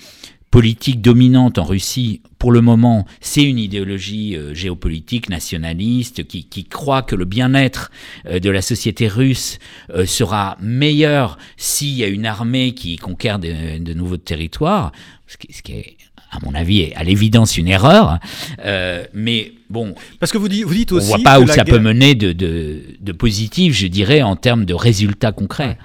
[0.51, 6.64] politique dominante en Russie, pour le moment, c'est une idéologie euh, géopolitique nationaliste qui, qui,
[6.64, 7.90] croit que le bien-être
[8.25, 9.59] de la société russe
[10.07, 14.92] sera meilleur s'il y a une armée qui conquiert de, de nouveaux territoires,
[15.27, 15.97] ce qui, ce qui est
[16.31, 18.19] à mon avis, à l'évidence une erreur.
[18.64, 19.95] Euh, mais bon.
[20.21, 21.07] Parce que vous dites, vous dites aussi.
[21.07, 24.64] On voit pas où ça peut mener de, de, de, positif, je dirais, en termes
[24.64, 25.79] de résultats concrets.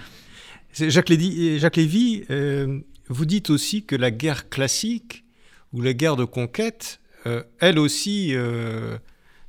[0.73, 5.23] Jacques Lévy, Jacques Lévy euh, vous dites aussi que la guerre classique
[5.71, 8.33] ou la guerre de conquête, euh, elle aussi,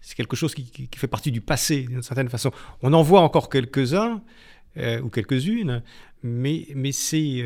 [0.00, 2.52] c'est quelque chose qui, qui, fait partie du passé, d'une certaine façon.
[2.82, 4.22] On en voit encore quelques-uns
[4.76, 5.82] ou quelques-unes,
[6.22, 7.44] mais, mais c'est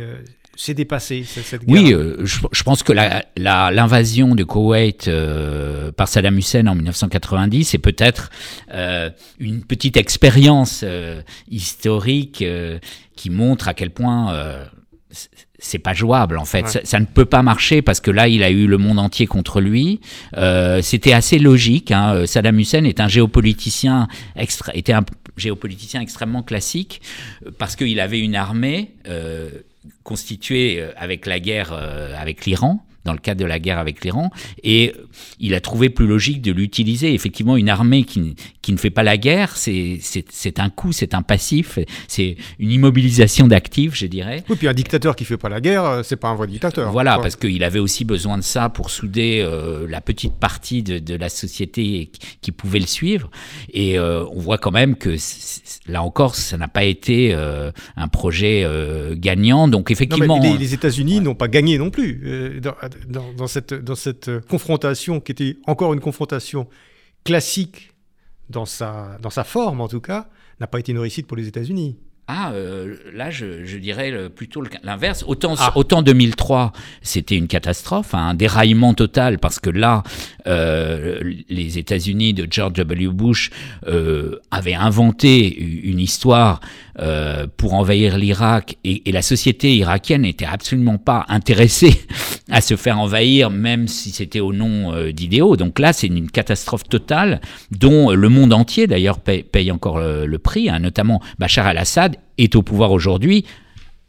[0.61, 1.83] c'est dépassé, cette guerre.
[1.83, 7.79] Oui, euh, je, pense que l'invasion de Koweït euh, par Saddam Hussein en 1990 c'est
[7.79, 8.31] peut-être
[8.75, 10.85] euh, une petite expérience
[11.49, 12.45] historique
[13.15, 14.35] qui montre à quel point
[15.61, 16.67] c'est pas jouable en fait.
[16.67, 19.61] Ça, ne peut pas marcher parce que là, il a eu le monde entier contre
[19.61, 20.01] lui.
[20.83, 21.93] C'était assez logique.
[21.93, 22.27] Hein.
[22.27, 25.05] Saddam Hussein est un géopoliticien extra, était un
[25.37, 27.01] géopoliticien extrêmement classique
[27.59, 28.95] parce qu'il avait une armée
[30.03, 34.31] constitué avec la guerre avec l'Iran dans le cadre de la guerre avec l'Iran,
[34.63, 34.93] et
[35.41, 37.15] il a trouvé plus logique de l'utiliser.
[37.15, 38.35] Effectivement, une armée qui,
[38.69, 43.47] qui, ne fait pas la guerre, c'est un coup, c'est un passif, c'est une immobilisation
[43.47, 44.45] d'actifs, je dirais.
[44.51, 46.93] Oui, puis un dictateur qui fait pas la guerre, euh, c'est pas un vrai dictateur.
[46.93, 50.99] Voilà, parce qu'il avait aussi besoin de ça pour souder euh, la petite partie de,
[50.99, 52.11] de, la société
[52.43, 53.31] qui pouvait le suivre.
[53.73, 55.17] Et euh, on voit quand même que
[55.87, 57.35] là encore, ça n'a pas été
[57.97, 58.67] un projet
[59.15, 59.69] gagnant.
[59.69, 65.21] Donc effectivement, les, les États-Unis n'ont pas gagné non plus dans, cette, dans cette confrontation
[65.21, 66.69] qui était encore une confrontation
[67.25, 67.88] classique
[68.51, 70.29] dans sa, dans sa forme en tout cas,
[70.61, 71.99] n'a pas été une réussite pour les États-Unis.
[72.31, 75.25] Ah, euh, là, je, dirais plutôt l'inverse.
[75.27, 75.73] Autant, ah.
[75.77, 80.03] autant 2003, c'était une catastrophe, hein, un déraillement total, parce que là,
[80.47, 83.07] euh, les États-Unis de George W.
[83.09, 83.49] Bush
[83.87, 86.61] euh, avaient inventé une histoire
[87.57, 91.95] pour envahir l'Irak, et, la société irakienne n'était absolument pas intéressée
[92.51, 95.57] à se faire envahir, même si c'était au nom d'idéaux.
[95.57, 100.69] Donc là, c'est une catastrophe totale, dont le monde entier, d'ailleurs, paye, encore le, prix,
[100.69, 103.45] hein, notamment Bachar al-Assad est au pouvoir aujourd'hui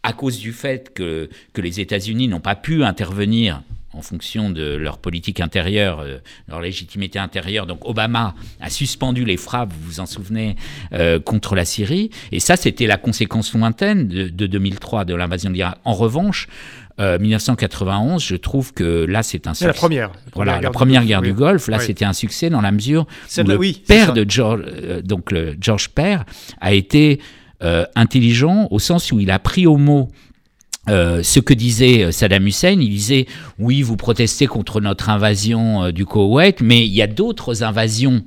[0.04, 3.62] à cause du fait que, que les États-Unis n'ont pas pu intervenir
[3.94, 7.66] en fonction de leur politique intérieure, euh, leur légitimité intérieure.
[7.66, 10.56] Donc Obama a suspendu les frappes, vous vous en souvenez,
[10.94, 12.12] euh, contre la Syrie.
[12.32, 15.78] Et ça, c'était la conséquence lointaine de, 2003, de l'invasion de l'Irak.
[15.86, 16.48] En revanche,
[17.00, 19.68] 1991, euh, je trouve que là, c'est un succès.
[19.68, 20.12] la première.
[20.36, 21.68] voilà, la première guerre du Golfe.
[21.70, 24.64] Là, c'était un succès dans la mesure où le père de George,
[25.04, 26.26] donc le George Père,
[26.60, 27.20] a été
[27.62, 30.08] euh, intelligent au sens où il a pris au mot
[30.88, 33.26] euh, ce que disait euh, Saddam Hussein, il disait
[33.60, 38.24] oui, vous protestez contre notre invasion du Koweït, mais il y a d'autres invasions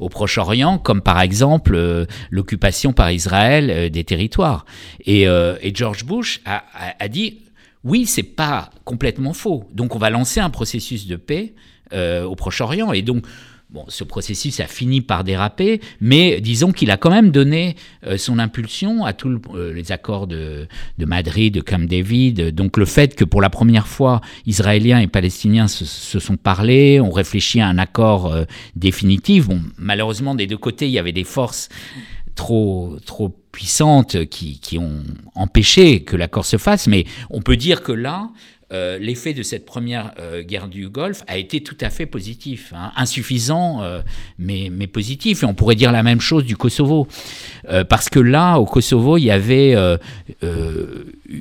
[0.00, 4.66] au Proche-Orient, comme par exemple l'occupation par Israël des territoires.
[5.04, 5.26] Et,
[5.72, 6.64] George Bush a,
[6.98, 7.38] a dit
[7.84, 9.68] oui, c'est pas complètement faux.
[9.72, 11.54] Donc on va lancer un processus de paix
[11.92, 12.92] au Proche-Orient.
[12.92, 13.24] Et donc
[13.68, 17.74] Bon, ce processus a fini par déraper, mais disons qu'il a quand même donné
[18.06, 20.68] euh, son impulsion à tous euh, les accords de,
[21.00, 22.54] Madrid, de Camp David.
[22.54, 25.84] Donc le fait que pour la première fois, Israéliens et Palestiniens se,
[26.20, 28.44] sont parlé, ont réfléchi à un accord euh,
[28.76, 29.48] définitif.
[29.48, 31.68] Bon, malheureusement, des deux côtés, il y avait des forces
[32.36, 35.02] trop, trop puissantes qui, qui ont
[35.34, 38.28] empêché que l'accord se fasse, mais on peut dire que là,
[38.72, 42.72] euh, l'effet de cette première euh, guerre du Golfe a été tout à fait positif,
[42.74, 42.90] hein.
[42.96, 44.00] insuffisant, euh,
[44.40, 45.44] mais, positif.
[45.44, 47.06] Et on pourrait dire la même chose du Kosovo,
[47.88, 49.76] parce que là, au Kosovo, il y avait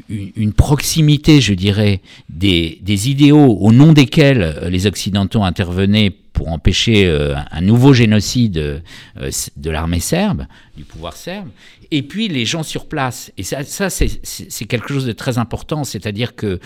[0.09, 7.09] une, proximité, je dirais, des, des, idéaux au nom desquels les Occidentaux intervenaient pour empêcher
[7.51, 8.83] un nouveau génocide
[9.15, 10.45] de l'armée serbe,
[10.77, 11.47] du pouvoir serbe,
[11.91, 13.31] et puis les gens sur place.
[13.37, 16.59] Et ça, ça c'est quelque chose de très important, c'est-à-dire que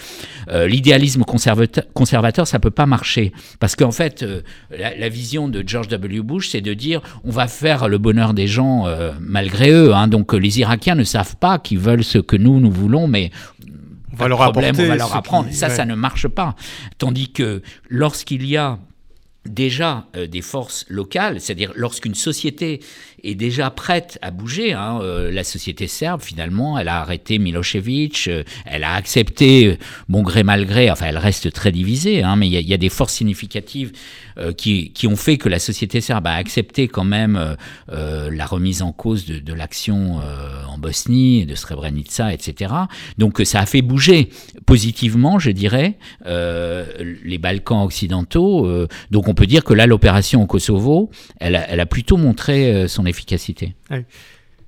[0.49, 3.32] euh, l'idéalisme conservateur, conservateur, ça peut pas marcher.
[3.60, 6.21] Parce qu'en fait, euh, la, vision de George W.
[6.21, 9.93] Bush, c'est de dire on va faire le bonheur des gens euh, malgré eux.
[9.93, 10.08] Hein.
[10.08, 13.32] Donc les Irakiens ne savent pas qu'ils veulent ce que nous, nous voulons, mais
[14.13, 15.49] on va, leur problème, on va leur apprendre.
[15.51, 16.55] Ça, ça ne marche pas.
[16.97, 18.79] Tandis que lorsqu'il y a
[19.50, 22.80] déjà des forces locales, c'est-à-dire lorsqu'une société
[23.23, 24.73] est déjà prête à bouger.
[24.73, 24.99] Hein.
[25.01, 29.77] Euh, la société serbe, finalement, elle a arrêté Milosevic, euh, elle a accepté, euh,
[30.08, 32.89] bon gré mal gré, enfin elle reste très divisée, hein, mais il y, a des
[32.89, 33.91] forces significatives
[34.55, 37.58] qui, qui, ont fait que la société serbe a accepté quand même
[37.89, 40.21] la remise en cause de, de l'action
[40.67, 42.73] en Bosnie, de Srebrenica, etc.
[43.17, 44.29] Donc ça a fait bouger
[44.65, 48.88] positivement, je dirais, les Balkans occidentaux.
[49.12, 53.05] donc on peut dire que là, l'opération au Kosovo, elle elle a plutôt montré son
[53.10, 53.76] efficacité.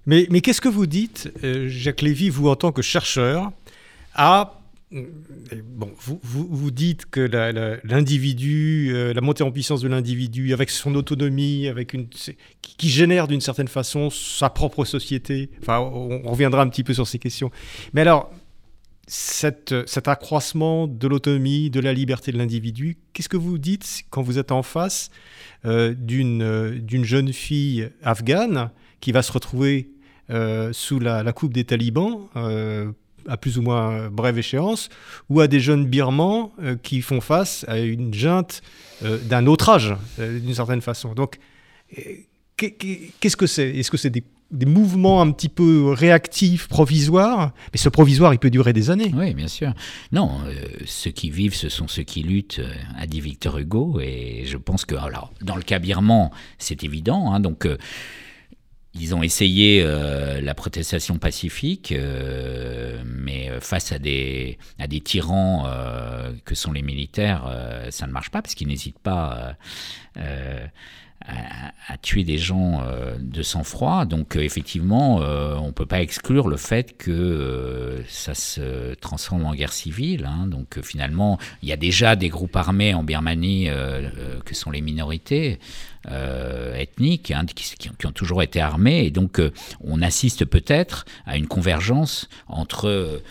[0.05, 3.51] Mais, qu'est-ce que vous dites, euh, Jacques Lévy, vous en tant que chercheur,
[4.15, 4.59] à
[4.93, 5.05] euh,
[5.63, 7.21] Bon, vous, vous, dites que
[7.83, 12.07] l'individu, euh, la, montée en puissance de l'individu, avec son autonomie, avec une,
[12.61, 15.49] qui génère d'une certaine façon sa propre société.
[15.61, 17.51] Enfin, on, reviendra un petit peu sur ces questions.
[17.93, 18.31] Mais alors,
[19.13, 24.39] cet accroissement de l'autonomie, de la liberté de l'individu, qu'est-ce que vous dites quand vous
[24.39, 25.09] êtes en face
[25.65, 28.71] euh, euh, d'une jeune fille afghane
[29.01, 29.89] qui va se retrouver
[30.29, 32.29] euh, sous la, coupe des talibans
[33.27, 34.87] à plus ou moins brève échéance,
[35.29, 38.61] ou à des jeunes birmans qui font face à une junte
[39.01, 41.13] d'un autre âge, d'une certaine façon.
[41.13, 41.37] Donc,
[42.55, 43.71] qu'est-ce que c'est?
[43.71, 48.39] Est-ce que c'est des des mouvements un petit peu réactifs, provisoires, mais ce provisoire, il
[48.39, 49.11] peut durer des années.
[49.15, 49.73] Oui, bien sûr.
[50.11, 50.53] Non, euh,
[50.85, 54.57] ceux qui vivent, ce sont ceux qui luttent, euh, a dit Victor Hugo, et je
[54.57, 57.65] pense que, alors, dans le cas birman, c'est évident, hein, donc...
[57.65, 57.77] Euh,
[58.93, 61.93] ils ont essayé la protestation pacifique,
[63.05, 65.65] mais face à des, à des tyrans
[66.43, 67.49] que sont les militaires,
[67.89, 69.55] ça ne marche pas parce qu'ils n'hésitent pas
[71.27, 74.05] à, tuer des gens euh, de sang-froid.
[74.05, 79.45] Donc euh, effectivement, euh, on ne peut pas exclure le fait que ça se transforme
[79.45, 80.25] en guerre civile.
[80.25, 80.47] Hein.
[80.47, 83.69] Donc finalement, il y a déjà des groupes armés en Birmanie
[84.45, 85.59] que sont les minorités.
[86.07, 89.39] ethniques hein, qui, qui, ont toujours été armés et donc
[89.81, 93.21] on assiste peut-être à une convergence entre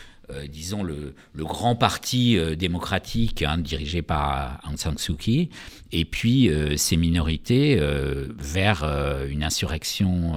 [0.50, 5.50] disons, le, grand parti euh, démocratique hein, dirigé par Aung San Suu Kyi,
[5.92, 7.80] et puis euh, ces minorités
[8.38, 8.84] vers
[9.28, 10.34] une insurrection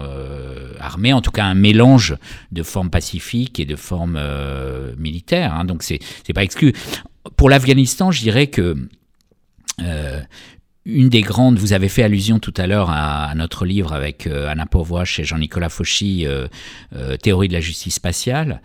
[0.79, 2.15] armée, en tout cas un mélange
[2.51, 4.19] de formes pacifiques et de formes
[4.97, 5.53] militaires.
[5.53, 5.99] Hein, donc c'est
[6.33, 6.73] pas exclu.
[7.35, 8.75] Pour l'Afghanistan, je dirais que
[10.85, 14.65] une des grandes, vous avez fait allusion tout à l'heure à, notre livre avec Anna
[14.65, 16.25] Pauvois chez Jean-Nicolas Fauchy,
[17.21, 18.61] Théorie de la justice spatiale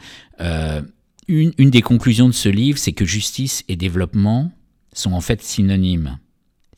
[1.28, 4.50] une, des conclusions de ce livre, c'est que justice et développement
[4.92, 6.18] sont en fait synonymes.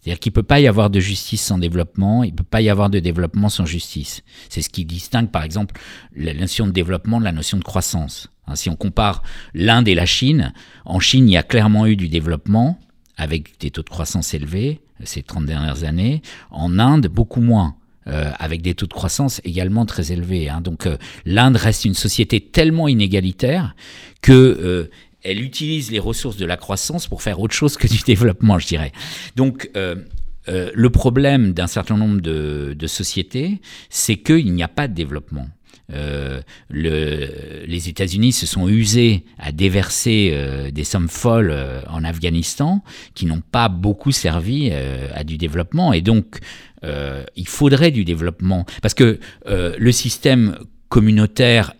[0.00, 2.62] C'est-à-dire qu'il ne peut pas y avoir de justice sans développement, il ne peut pas
[2.62, 4.22] y avoir de développement sans justice.
[4.48, 5.78] C'est ce qui distingue par exemple
[6.16, 8.28] la notion de développement de la notion de croissance.
[8.46, 10.52] Hein, si on compare l'Inde et la Chine,
[10.84, 12.78] en Chine il y a clairement eu du développement
[13.16, 17.76] avec des taux de croissance élevés ces 30 dernières années, en Inde beaucoup moins.
[18.10, 20.48] Euh, avec des taux de croissance également très élevés.
[20.48, 20.60] Hein.
[20.62, 20.96] Donc euh,
[21.26, 23.76] l'Inde reste une société tellement inégalitaire
[24.20, 24.90] que euh,
[25.22, 28.66] elle utilise les ressources de la croissance pour faire autre chose que du développement, je
[28.66, 28.90] dirais.
[29.36, 34.94] Donc le problème d'un certain nombre de, de sociétés, c'est qu'il n'y a pas de
[34.94, 35.46] développement.
[35.92, 42.04] Euh, le, les États-Unis se sont usés à déverser euh, des sommes folles euh, en
[42.04, 42.82] Afghanistan
[43.14, 45.92] qui n'ont pas beaucoup servi à du développement.
[45.92, 46.38] Et donc,
[46.82, 48.64] il faudrait du développement.
[48.82, 51.74] Parce que le système communautaire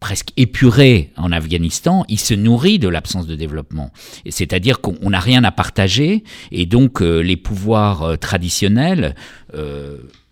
[0.00, 3.90] presque épuré en Afghanistan, il se nourrit de l'absence de développement.
[4.28, 9.14] C'est-à-dire qu'on n'a rien à partager et donc les pouvoirs traditionnels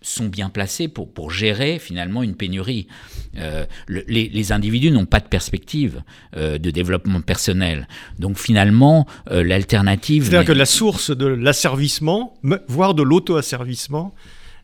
[0.07, 2.87] sont bien placés pour, pour gérer finalement une pénurie.
[3.39, 6.03] Euh, les, individus n'ont pas de perspective
[6.37, 7.89] euh, de développement personnel.
[8.19, 10.25] Donc finalement, euh, l'alternative...
[10.25, 12.35] C'est-à-dire que la source de l'asservissement,
[12.69, 14.15] voire de l'auto-asservissement,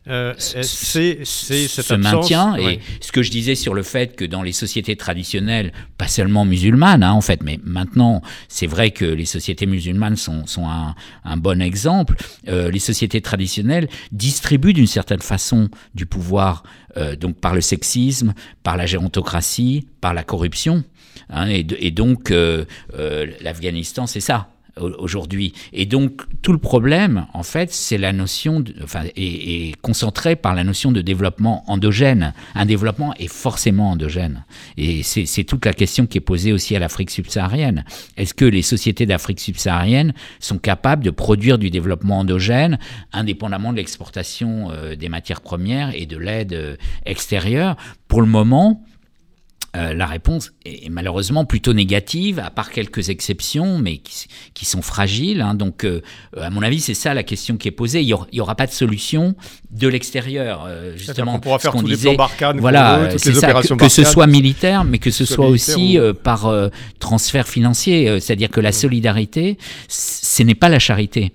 [0.07, 2.55] euh, c'est cette se maintient.
[2.57, 6.45] Et ce que je disais sur le fait que dans les sociétés traditionnelles, pas seulement
[6.45, 10.95] musulmanes, hein, en fait, mais maintenant, c'est vrai que les sociétés musulmanes sont, sont un,
[11.23, 12.15] un, bon exemple.
[12.47, 16.63] Euh, les sociétés traditionnelles distribuent d'une certaine façon du pouvoir,
[16.97, 20.83] euh, donc par le sexisme, par la gérontocratie, par la corruption.
[21.29, 25.53] Hein, et, et, donc, euh, euh, l'Afghanistan, c'est ça aujourd'hui.
[25.71, 30.63] Et donc tout le problème, en fait, c'est la notion, enfin, est, concentré par la
[30.63, 32.33] notion de développement endogène.
[32.55, 34.45] Un développement est forcément endogène.
[34.77, 37.85] Et c'est toute la question qui est posée aussi à l'Afrique subsaharienne.
[38.17, 42.79] Est-ce que les sociétés d'Afrique subsaharienne sont capables de produire du développement endogène,
[43.11, 47.75] indépendamment de l'exportation euh, des matières premières et de l'aide euh, extérieure?
[48.07, 48.83] Pour le moment,
[49.75, 55.41] euh, la réponse est malheureusement plutôt négative, à part quelques exceptions, mais qui, sont fragiles.
[55.41, 55.55] Hein.
[55.55, 56.01] Donc, euh,
[56.39, 58.01] à mon avis, c'est ça la question qui est posée.
[58.01, 59.35] Il n'y aura, pas de solution
[59.71, 61.33] de l'extérieur, euh, justement.
[61.33, 64.27] On pourra faire tous les plans Barkhane, voilà, toutes les opérations que, que ce soit
[64.27, 66.53] militaire, mais que ce soit, aussi par
[66.99, 68.19] transfert financier.
[68.19, 68.73] C'est-à-dire que la mm.
[68.73, 69.57] solidarité,
[69.87, 71.33] ce n'est pas la charité.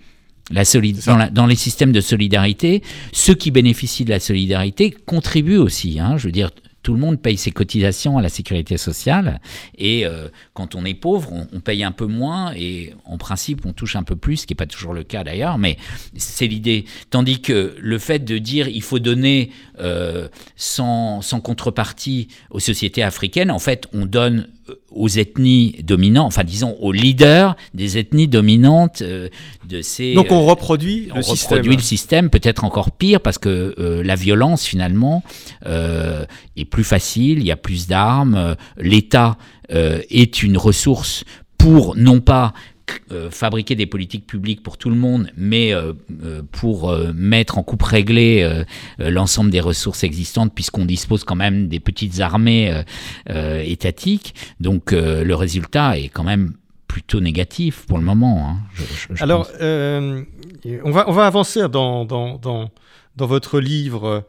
[0.50, 6.00] La dans, dans, les systèmes de solidarité, ceux qui bénéficient de la solidarité contribuent aussi.
[6.00, 6.50] Hein, je veux dire,
[6.88, 9.42] tout le monde paye ses cotisations à la sécurité sociale
[9.76, 13.74] et euh, quand on est pauvre, on, paye un peu moins et en principe on
[13.74, 15.76] touche un peu plus, ce qui n'est pas toujours le cas d'ailleurs, mais
[16.16, 16.86] c'est l'idée.
[17.10, 23.02] Tandis que le fait de dire il faut donner euh, sans, sans contrepartie aux sociétés
[23.02, 24.48] africaines, en fait on donne
[24.90, 29.28] aux ethnies dominantes, enfin disons aux leaders des ethnies dominantes euh,
[29.68, 30.14] de ces...
[30.14, 31.48] Donc on reproduit le système.
[31.50, 35.22] On reproduit le système, peut-être encore pire, parce que euh, la violence finalement
[35.66, 36.24] euh,
[36.56, 39.36] est plus facile, il y a plus d'armes, l'État
[39.70, 41.24] est une ressource
[41.58, 42.54] pour non pas
[43.10, 45.92] euh, fabriquer des politiques publiques pour tout le monde, mais euh,
[46.24, 48.64] euh, pour mettre en coupe réglée
[48.98, 52.82] l'ensemble des ressources existantes, puisqu'on dispose quand même des petites armées
[53.28, 54.34] étatiques.
[54.60, 56.54] Donc le résultat est quand même
[56.86, 58.48] plutôt négatif pour le moment.
[58.48, 62.70] Hein, Alors, on, va, on va avancer dans, dans, dans,
[63.16, 64.24] dans votre livre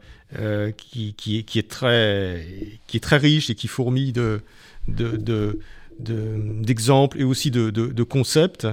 [0.76, 2.46] qui, qui, qui, est très,
[2.86, 4.42] qui est très riche et qui fourmille de,
[4.88, 5.60] de, de
[6.02, 8.66] d'exemples et aussi de, concepts.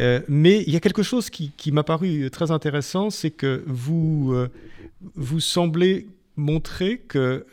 [0.00, 4.32] Euh, mais il y a quelque chose qui, m'a paru très intéressant, c'est que vous,
[4.32, 4.48] euh,
[5.14, 7.46] vous semblez montré que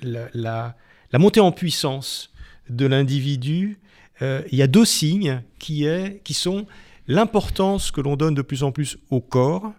[0.00, 0.76] la,
[1.18, 2.32] montée en puissance
[2.68, 3.78] de l'individu,
[4.20, 6.66] il y a deux signes qui, est, qui sont
[7.08, 9.72] l'importance que l'on donne de plus en plus au corps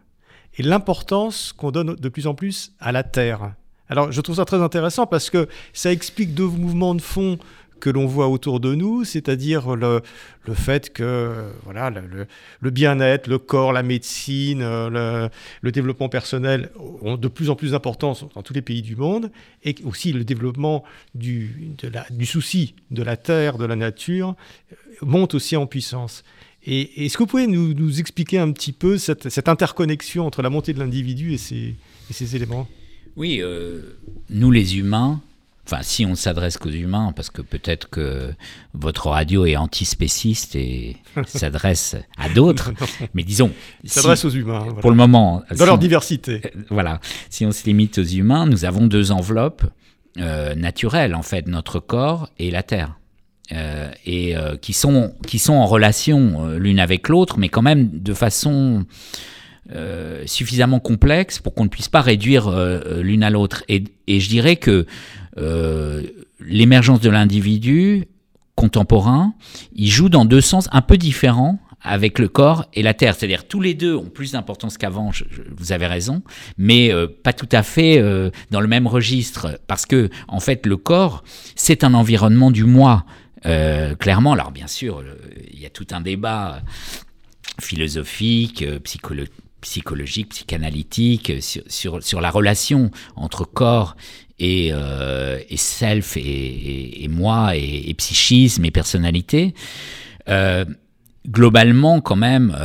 [0.57, 3.53] et l'importance qu'on donne de plus en plus à la terre.
[3.89, 7.37] Alors je trouve ça très intéressant parce que ça explique deux mouvements de fond
[7.79, 10.01] que l'on voit autour de nous, c'est-à-dire le,
[10.53, 15.29] fait que voilà, le, bien-être, le corps, la médecine, le,
[15.71, 16.69] développement personnel
[17.01, 19.31] ont de plus en plus d'importance dans tous les pays du monde,
[19.63, 21.75] et aussi le développement du,
[22.09, 24.35] du souci de la terre, de la nature,
[25.01, 26.23] monte aussi en puissance.
[26.67, 30.73] Et est-ce que vous pouvez nous, expliquer un petit peu cette, interconnexion entre la montée
[30.73, 32.67] de l'individu et ces, éléments?
[33.15, 33.81] Oui, euh,
[34.31, 35.21] nous les humains,
[35.65, 38.33] enfin si on s'adresse qu'aux humains, parce que peut-être que
[38.73, 42.71] votre radio est antispéciste et s'adresse à d'autres,
[43.13, 43.51] mais disons...
[43.83, 44.67] S'adresse aux humains.
[44.81, 45.43] Pour le moment...
[45.57, 46.41] Dans leur diversité.
[46.45, 46.99] Euh, voilà,
[47.29, 49.65] si on se limite aux humains, nous avons deux enveloppes
[50.17, 52.97] euh, naturelles, en fait, notre corps et la Terre.
[53.51, 57.89] Euh, et euh, qui, sont, qui sont en relation l'une avec l'autre, mais quand même
[57.99, 58.85] de façon
[60.25, 62.51] suffisamment complexe pour qu'on ne puisse pas réduire
[63.01, 63.63] l'une à l'autre.
[63.67, 64.85] Et, je dirais que
[66.39, 68.05] l'émergence de l'individu
[68.55, 69.33] contemporain,
[69.73, 73.15] il joue dans deux sens un peu différents avec le corps et la terre.
[73.15, 75.11] C'est-à-dire tous les deux ont plus d'importance qu'avant,
[75.55, 76.21] vous avez raison,
[76.57, 76.91] mais
[77.23, 78.01] pas tout à fait
[78.51, 79.59] dans le même registre.
[79.67, 81.23] Parce que, en fait, le corps,
[81.55, 83.05] c'est un environnement du moi.
[83.45, 85.03] Euh, clairement, alors bien sûr,
[85.51, 86.61] il y a tout un débat
[87.61, 88.79] philosophique, euh,
[89.65, 93.97] psychologique, psychanalytique sur, sur, la relation entre corps
[94.39, 99.53] et, euh, self et, moi et, psychisme et personnalité.
[101.27, 102.55] globalement, quand même,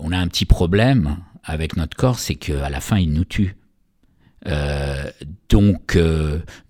[0.00, 3.56] on a un petit problème avec notre corps, c'est qu'à la fin, il nous tue.
[5.48, 5.98] donc,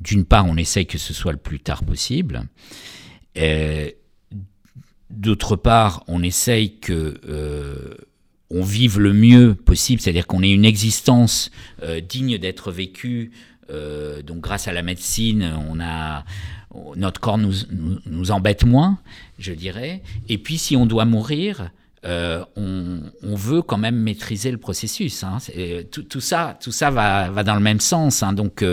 [0.00, 2.42] d'une part, on essaye que ce soit le plus tard possible.
[5.12, 7.94] D'autre part, on essaye que euh,
[8.52, 11.50] on vive le mieux possible, c'est-à-dire qu'on ait une existence
[11.82, 13.32] euh, digne d'être vécue.
[13.70, 16.24] Euh, donc, grâce à la médecine, on a
[16.96, 18.98] notre corps nous, embête moins,
[19.38, 20.02] je dirais.
[20.28, 21.70] Et puis, si on doit mourir,
[22.04, 25.22] euh, on, veut quand même maîtriser le processus.
[25.22, 25.38] Hein.
[25.90, 28.22] Tout, ça, tout ça va, dans le même sens.
[28.22, 28.32] Hein.
[28.32, 28.64] Donc,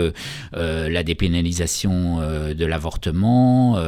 [0.52, 2.20] la dépénalisation
[2.54, 3.78] de l'avortement,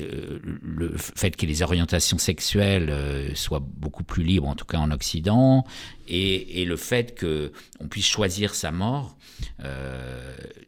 [0.00, 2.92] le fait que les orientations sexuelles
[3.34, 5.64] soient beaucoup plus libres, en tout cas en Occident,
[6.06, 9.16] et, et le fait qu'on puisse choisir sa mort,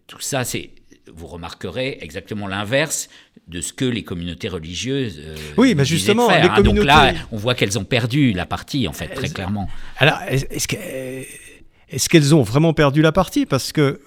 [0.06, 0.70] tout ça, c'est
[1.12, 3.08] vous remarquerez exactement l'inverse
[3.48, 5.20] de ce que les communautés religieuses.
[5.20, 6.62] Euh, oui, mais justement, les hein.
[6.62, 9.68] Donc là, on voit qu'elles ont perdu la partie, en fait, très clairement.
[9.96, 13.46] Alors, est-ce qu'elles ont vraiment perdu la partie?
[13.46, 14.00] Parce que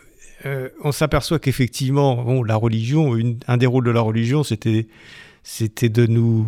[0.46, 3.18] euh, on s'aperçoit qu'effectivement, la religion,
[3.48, 4.88] un des rôles de la religion, c'était,
[5.44, 6.46] c'était de nous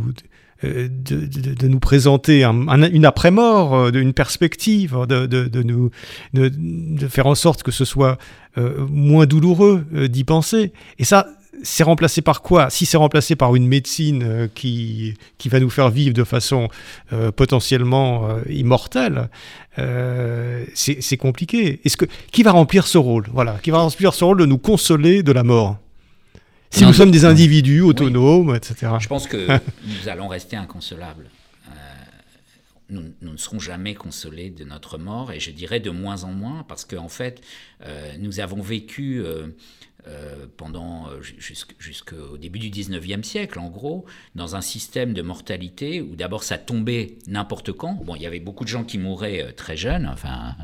[0.64, 5.92] euh, de, nous présenter une après-mort, une perspective, de, nous,
[6.34, 8.18] de, faire en sorte que ce soit
[8.58, 10.72] moins douloureux d'y penser.
[10.98, 11.28] Et ça,
[11.64, 12.70] c'est remplacé par quoi?
[12.70, 16.70] Si c'est remplacé par une médecine euh, qui, qui va nous faire vivre de façon
[17.14, 19.30] euh, potentiellement euh, immortelle,
[20.74, 21.82] c'est compliqué.
[21.84, 23.28] Est-ce que qui va remplir ce rôle?
[23.34, 25.78] Voilà, qui va remplir ce rôle de nous consoler de la mort?
[26.70, 28.94] Si nous sommes des individus autonomes, etc.
[29.00, 29.48] Je pense que
[29.86, 31.26] nous allons rester inconsolables.
[32.88, 36.32] Nous, nous, ne serons jamais consolés de notre mort, et je dirais de moins en
[36.32, 37.42] moins, parce qu'en en fait,
[38.20, 39.24] nous avons vécu
[40.08, 41.20] euh, pendant euh,
[41.80, 46.60] jusqu'au début du 19e siècle, en gros, dans un système de mortalité où d'abord ça
[46.60, 47.94] tombait n'importe quand.
[47.94, 50.56] Bon, il y avait beaucoup de gens qui mouraient euh, très jeunes, enfin,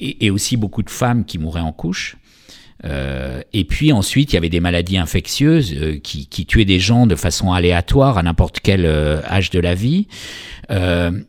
[0.00, 2.16] et, aussi beaucoup de femmes qui mouraient en couche.
[2.84, 7.52] Et puis ensuite, il y avait des maladies infectieuses qui, tuaient des gens de façon
[7.52, 10.06] aléatoire à n'importe quel âge de la vie.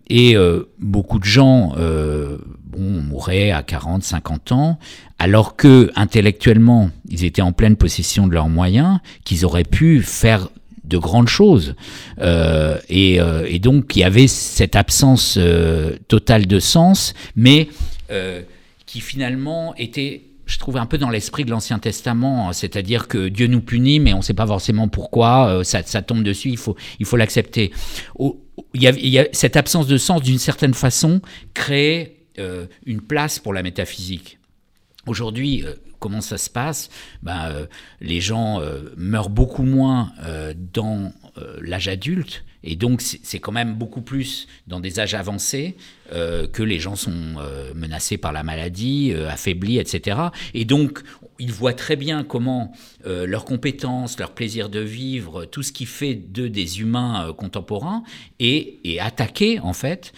[0.10, 0.36] et
[0.80, 4.80] beaucoup de gens bon, mouraient à 40, 50 ans,
[5.18, 10.50] alors que intellectuellement, ils étaient en pleine possession de leurs moyens, qu'ils auraient pu faire
[10.88, 11.76] de grandes choses.
[12.20, 17.70] Euh, euh, et, donc, il y avait cette absence euh, totale de sens, mais
[18.86, 23.48] qui finalement était je trouve un peu dans l'esprit de l'Ancien Testament, c'est-à-dire que Dieu
[23.48, 27.06] nous punit, mais on ne sait pas forcément pourquoi, ça, tombe dessus, il faut il
[27.06, 27.72] faut l'accepter.
[28.74, 31.22] Il, y, a, cette absence de sens, d'une certaine façon,
[31.54, 32.28] crée
[32.86, 34.38] une place pour la métaphysique.
[35.06, 36.90] Aujourd'hui, euh, comment ça se passe?
[37.22, 37.66] Ben, euh,
[38.02, 40.12] Les gens euh, meurent beaucoup moins
[40.74, 41.14] dans
[41.62, 45.82] l'âge adulte Et donc, c'est quand même beaucoup plus dans des âges avancés euh,
[46.12, 50.20] que les gens sont euh, menacés par la maladie, euh, affaiblis, etc.
[50.54, 51.02] Et donc,
[51.40, 52.72] ils voient très bien comment
[53.06, 58.02] leurs compétences, leur plaisir de vivre, tout ce qui fait d'eux des humains contemporains
[58.40, 60.12] est, est, attaqué, en fait,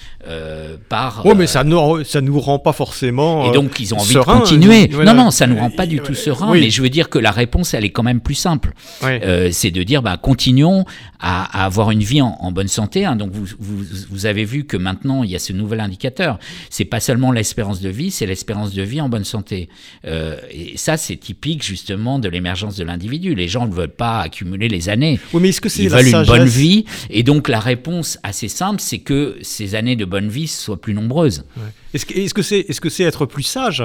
[0.90, 1.26] par...
[1.26, 4.20] Oui, mais ça ne ça nous rend pas forcément Et donc, ils ont envie de
[4.20, 4.88] continuer.
[4.88, 7.20] Non, non, ça ne nous rend pas du tout serein, mais je veux dire que
[7.20, 8.74] la réponse, elle est quand même plus simple.
[9.02, 10.86] c'est de dire, bah, continuons
[11.20, 13.06] à, avoir une vie en, bonne santé.
[13.06, 13.16] Hein.
[13.16, 16.40] Donc, vous, vous, vous avez vu que maintenant, il y a ce nouvel indicateur.
[16.70, 19.70] C'est pas seulement l'espérance de vie, c'est l'espérance de vie en bonne santé.
[20.06, 23.36] Euh, et ça, c'est typique justement de l'émergence de l'individu.
[23.36, 25.20] Les gens ne veulent pas accumuler les années.
[25.34, 26.86] Oui, mais est-ce que c'est Ils veulent une bonne vie.
[27.10, 30.94] Et donc la réponse assez simple, c'est que ces années de bonne vie soient plus
[30.94, 31.46] nombreuses.
[31.94, 33.84] Est-ce que c'est est -ce c'est être plus sage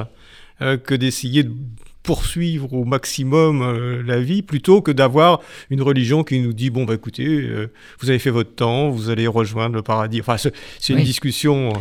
[0.61, 1.53] euh, que d'essayer de
[2.03, 6.85] poursuivre au maximum euh, la vie plutôt que d'avoir une religion qui nous dit bon
[6.85, 10.93] bah écoutez euh, vous avez fait votre temps vous allez rejoindre le paradis enfin c'est
[10.93, 11.73] une discussion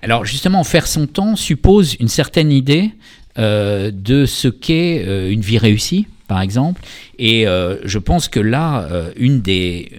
[0.00, 2.92] alors justement faire son temps suppose une certaine idée
[3.36, 6.82] de ce qu'est une vie réussie par exemple
[7.18, 9.90] et je pense que là une des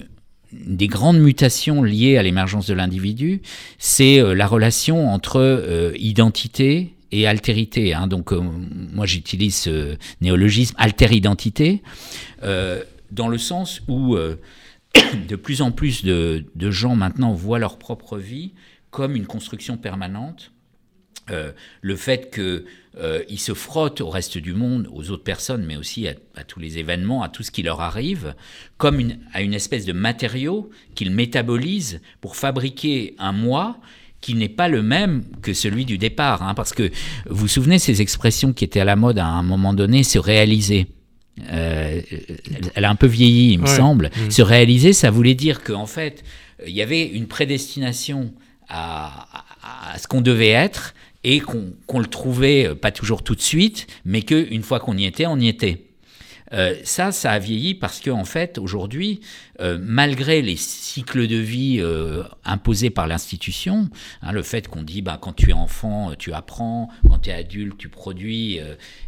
[0.54, 3.42] des grandes mutations liées à l'émergence de l'individu,
[3.78, 7.94] c'est la relation entre identité, et altérité.
[7.94, 8.08] Hein.
[8.08, 11.82] Donc, euh, moi, j'utilise ce néologisme alter-identité,
[12.44, 14.36] euh, dans le sens où euh,
[15.28, 18.54] de plus en plus de, gens maintenant voient leur propre vie
[18.92, 20.52] comme une construction permanente.
[21.82, 22.30] le fait
[22.98, 26.78] qu'ils se frottent au reste du monde, aux autres personnes, mais aussi à, tous les
[26.78, 28.36] événements, à tout ce qui leur arrive,
[28.78, 29.02] comme
[29.34, 33.80] à une espèce de matériau qu'ils métabolisent pour fabriquer un moi
[34.22, 36.42] qui n'est pas le même que celui du départ.
[36.42, 36.90] Hein, parce que
[37.30, 40.18] vous vous souvenez ces expressions qui étaient à la mode à un moment donné, se
[40.18, 40.88] réaliser.
[41.52, 42.02] Euh,
[42.74, 44.10] elle a un peu vieilli, il me semble.
[44.10, 44.32] Mmh.
[44.32, 46.24] Se réaliser, ça voulait dire qu'en fait,
[46.66, 48.34] il y avait une prédestination
[48.68, 49.28] à,
[50.00, 54.62] ce qu'on devait être et qu'on le trouvait pas toujours tout de suite, mais qu'une
[54.62, 55.86] fois qu'on y était, on y était.
[56.54, 59.22] Euh, ça, ça a vieilli parce qu'en en fait, aujourd'hui,
[59.60, 63.90] euh, malgré les cycles de vie euh, imposés par l'institution,
[64.22, 67.34] hein, le fait qu'on dit bah, quand tu es enfant, tu apprends, quand tu es
[67.34, 68.60] adulte, tu produis,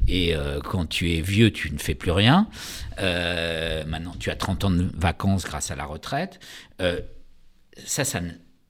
[0.07, 2.47] et quand tu es vieux, tu ne fais plus rien.
[2.97, 6.39] maintenant, tu as 30 ans de vacances grâce à la retraite.
[7.86, 8.22] ça, ça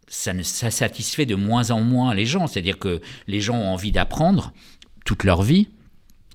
[0.07, 2.47] ça, ça satisfait de moins en moins les gens.
[2.47, 4.53] C'est-à-dire que les gens ont envie d'apprendre
[5.05, 5.67] toute leur vie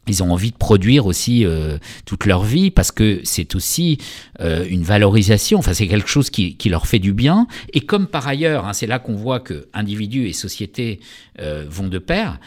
[0.08, 3.98] ils ont envie de produire aussi euh, toute leur vie parce que c'est aussi
[4.40, 7.46] euh, une valorisation, enfin c'est quelque chose qui, leur fait du bien.
[7.72, 11.00] Et comme par ailleurs, hein, c'est là qu'on voit que individus et société
[11.40, 12.40] euh, vont de pair,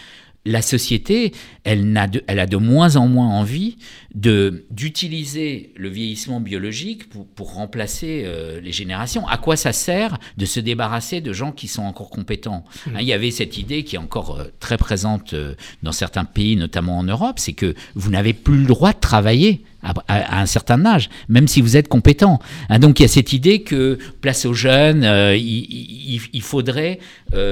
[0.48, 1.32] la société,
[1.64, 3.78] elle a de moins en moins envie
[4.16, 9.28] d'utiliser le vieillissement biologique pour, pour remplacer euh, les générations.
[9.28, 12.64] À quoi ça sert de se débarrasser de gens qui sont encore compétents?
[12.88, 12.96] Mmh.
[12.96, 16.24] hein, Il y avait cette idée qui est encore euh, très présente euh, dans certains
[16.24, 20.46] pays, notamment en Europe, c'est que vous n'avez plus le droit de travailler à, un
[20.46, 22.40] certain âge, même si vous êtes compétent.
[22.70, 25.04] Hein, donc il y a cette idée que, place aux jeunes,
[25.36, 27.00] il, faudrait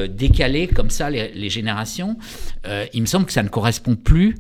[0.10, 2.18] décaler comme ça les, générations.
[2.96, 4.36] Il me semble que ça ne correspond plus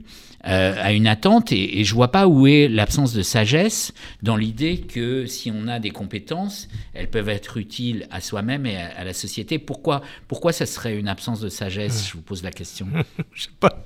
[0.45, 4.35] euh, à une attente et, et je vois pas où est l'absence de sagesse dans
[4.35, 9.03] l'idée que si on a des compétences, elles peuvent être utiles à soi-même et à,
[9.03, 9.59] la société.
[9.59, 12.07] Pourquoi, pourquoi ça serait une absence de sagesse?
[12.07, 12.87] Je vous pose la question.
[13.33, 13.85] je sais pas.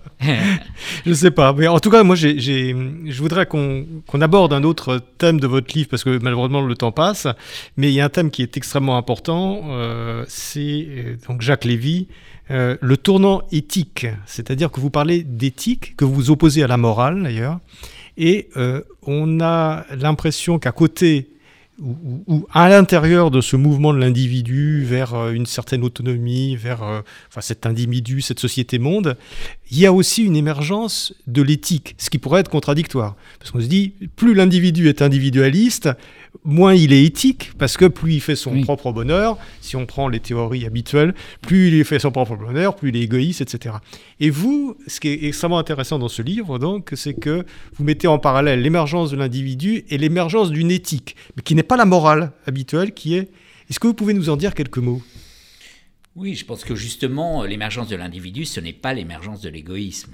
[1.05, 1.53] je sais pas.
[1.53, 3.85] Mais en tout cas, moi, j'ai, je voudrais qu'on,
[4.19, 7.27] aborde un autre thème de votre livre parce que malheureusement le temps passe.
[7.77, 9.61] Mais il y a un thème qui est extrêmement important.
[9.69, 12.07] Euh, c'est euh, donc Jacques Lévy
[12.49, 17.23] euh, le tournant éthique, c'est-à-dire que vous parlez d'éthique, que vous opposez à la morale
[17.23, 17.59] d'ailleurs,
[18.17, 21.29] et euh, on a l'impression qu'à côté
[21.79, 27.41] ou, à l'intérieur de ce mouvement de l'individu vers euh, une certaine autonomie, vers enfin,
[27.41, 29.15] cet individu, cette société-monde,
[29.69, 33.15] il y a aussi une émergence de l'éthique, ce qui pourrait être contradictoire.
[33.39, 35.89] Parce qu'on se dit, plus l'individu est individualiste,
[36.47, 40.07] moins il est éthique, parce que plus il fait son propre bonheur, si on prend
[40.07, 43.75] les théories habituelles, plus il fait son propre bonheur, plus il est égoïste, etc.
[44.21, 47.45] Et vous, ce qui est extrêmement intéressant dans ce livre, donc, c'est que
[47.75, 51.77] vous mettez en parallèle l'émergence de l'individu et l'émergence d'une éthique, mais qui n'est pas
[51.77, 53.29] la morale habituelle, qui est...
[53.69, 55.01] Est-ce que vous pouvez nous en dire quelques mots?
[56.15, 60.13] Oui, je pense que justement, l'émergence de l'individu, ce n'est pas l'émergence de l'égoïsme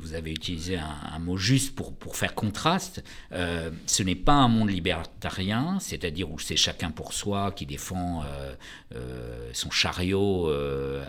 [0.00, 3.02] vous avez utilisé un, mot juste pour, pour faire contraste,
[3.32, 8.22] euh, ce n'est pas un monde libertarien, c'est-à-dire où c'est chacun pour soi qui défend
[8.22, 8.54] euh,
[8.94, 10.50] euh, son chariot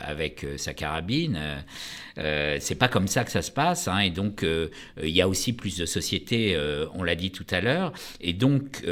[0.01, 1.39] avec sa carabine.
[2.15, 5.53] c'est pas comme ça que ça se passe, hein, et donc il y a aussi
[5.53, 6.57] plus de sociétés,
[6.93, 7.91] on l'a dit tout à l'heure,
[8.21, 8.83] et donc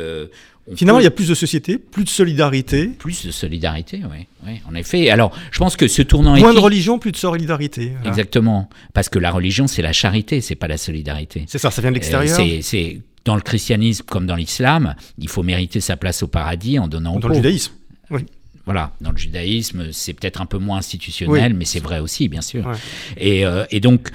[0.76, 2.88] Finalement, il y a plus de société, plus de solidarité.
[2.88, 4.26] Plus de solidarité, oui.
[4.48, 5.10] oui en effet.
[5.12, 7.94] Alors, je pense que ce tournant Moins de religion, plus de solidarité.
[8.04, 8.68] Exactement.
[8.94, 11.46] Parce que la religion, c'est la charité, c'est pas la solidarité.
[11.48, 12.36] C'est ça, ça vient de l'extérieur.
[12.62, 16.88] c'est dans le christianisme comme dans l'islam, il faut mériter sa place au paradis en
[16.88, 17.74] donnant au Dans le judaïsme,
[18.12, 18.22] oui.
[18.66, 22.42] Voilà, dans le judaïsme, c'est peut-être un peu moins institutionnel, mais c'est vrai aussi, bien
[22.42, 22.72] sûr.
[23.16, 24.10] Et, euh, et, donc,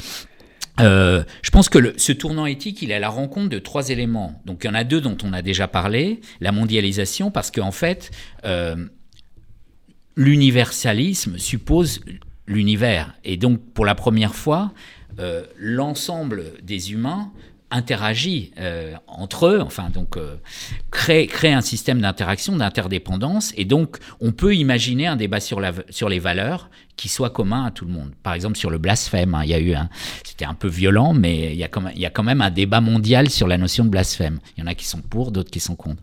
[0.79, 4.41] euh, je pense que ce tournant éthique, il est à la rencontre de trois éléments.
[4.47, 6.21] Donc il y en a deux dont on a déjà parlé.
[6.41, 8.11] La mondialisation, parce qu'en fait,
[8.45, 8.77] euh,
[10.17, 12.01] l'universalisme suppose
[12.47, 13.15] l'univers.
[13.25, 14.73] Et donc pour la première fois,
[15.19, 17.33] euh, l'ensemble des humains
[17.71, 20.37] interagit euh, entre eux, enfin donc euh,
[20.91, 26.71] crée, un système d'interaction, d'interdépendance, et donc on peut imaginer un débat sur, les valeurs
[26.97, 28.11] qui soit commun à tout le monde.
[28.23, 29.89] Par exemple sur le blasphème, hein, il y a eu un,
[30.25, 32.41] c'était un peu violent, mais il y, a quand même, il y a quand même
[32.41, 34.41] un débat mondial sur la notion de blasphème.
[34.57, 36.03] Il y en a qui sont pour, d'autres qui sont contre.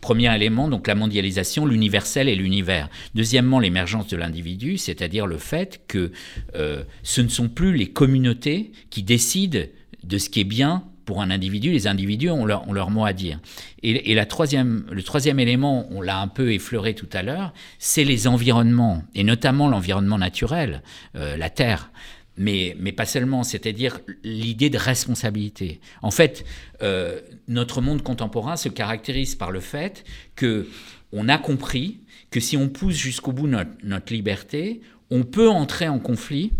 [0.00, 2.90] Premier élément, donc la mondialisation, l'universel et l'univers.
[3.14, 6.12] Deuxièmement, l'émergence de l'individu, c'est-à-dire le fait que
[6.56, 9.60] euh, ce ne sont plus les communautés qui décident
[10.02, 13.40] de ce qui est bien pour un individu, les individus ont leur, mot à dire.
[13.82, 18.04] Et, la troisième, le troisième élément, on l'a un peu effleuré tout à l'heure, c'est
[18.04, 20.82] les environnements, et notamment l'environnement naturel,
[21.16, 21.90] euh, la Terre.
[22.36, 25.80] Mais, mais pas seulement, c'est-à-dire l'idée de responsabilité.
[26.02, 26.44] En fait,
[26.82, 30.66] euh, notre monde contemporain se caractérise par le fait que
[31.12, 32.00] on a compris
[32.32, 34.80] que si on pousse jusqu'au bout notre, notre, liberté,
[35.10, 36.50] on peut entrer en conflit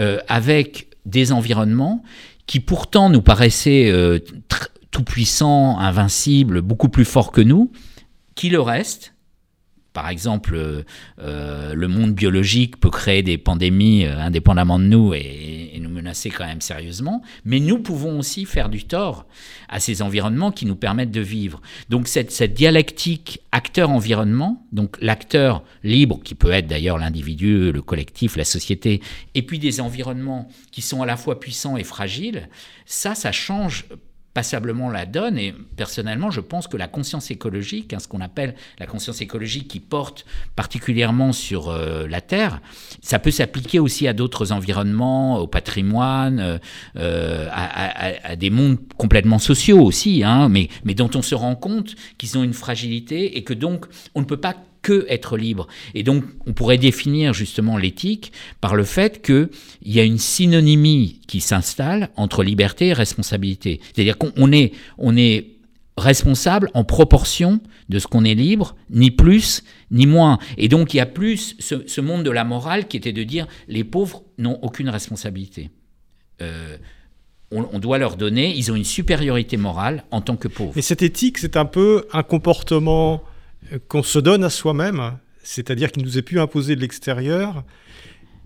[0.00, 2.02] euh, avec des environnements
[2.50, 4.18] qui pourtant nous paraissait euh,
[4.90, 7.70] tout puissant, invincible, beaucoup plus fort que nous,
[8.34, 9.14] qui le reste.
[9.92, 10.82] Par exemple, euh,
[11.20, 16.44] euh, le monde biologique peut créer des pandémies indépendamment de nous et, nous menacer quand
[16.44, 19.24] même sérieusement, mais nous pouvons aussi faire du tort
[19.70, 21.62] à ces environnements qui nous permettent de vivre.
[21.88, 28.44] Donc cette dialectique acteur-environnement, donc l'acteur libre, qui peut être d'ailleurs l'individu, le collectif, la
[28.44, 29.00] société,
[29.34, 32.50] et puis des environnements qui sont à la fois puissants et fragiles,
[32.84, 33.86] ça, ça change
[34.34, 35.38] passablement la donne.
[35.38, 39.68] Et personnellement, je pense que la conscience écologique, hein, ce qu'on appelle la conscience écologique
[39.68, 40.24] qui porte
[40.56, 42.60] particulièrement sur euh, la Terre,
[43.02, 46.60] ça peut s'appliquer aussi à d'autres environnements, au patrimoine,
[46.96, 51.94] euh, à, des mondes complètement sociaux aussi, hein, mais, mais dont on se rend compte
[52.18, 55.66] qu'ils ont une fragilité et que donc on ne peut pas que être libre.
[55.94, 59.48] Et donc, on pourrait définir justement l'éthique par le fait qu'il
[59.84, 63.80] y a une synonymie qui s'installe entre liberté et responsabilité.
[63.82, 65.46] C'est-à-dire qu'on est, on est
[65.96, 70.38] responsable en proportion de ce qu'on est libre, ni plus ni moins.
[70.56, 73.46] Et donc, il y a plus ce, monde de la morale qui était de dire
[73.68, 75.70] les pauvres n'ont aucune responsabilité.
[76.40, 76.76] Euh,
[77.52, 80.76] on, doit leur donner, ils ont une supériorité morale en tant que pauvres.
[80.78, 83.24] Et cette éthique, c'est un peu un comportement
[83.88, 87.64] qu'on se donne à soi-même, c'est-à-dire qu'il nous est plus imposé de l'extérieur.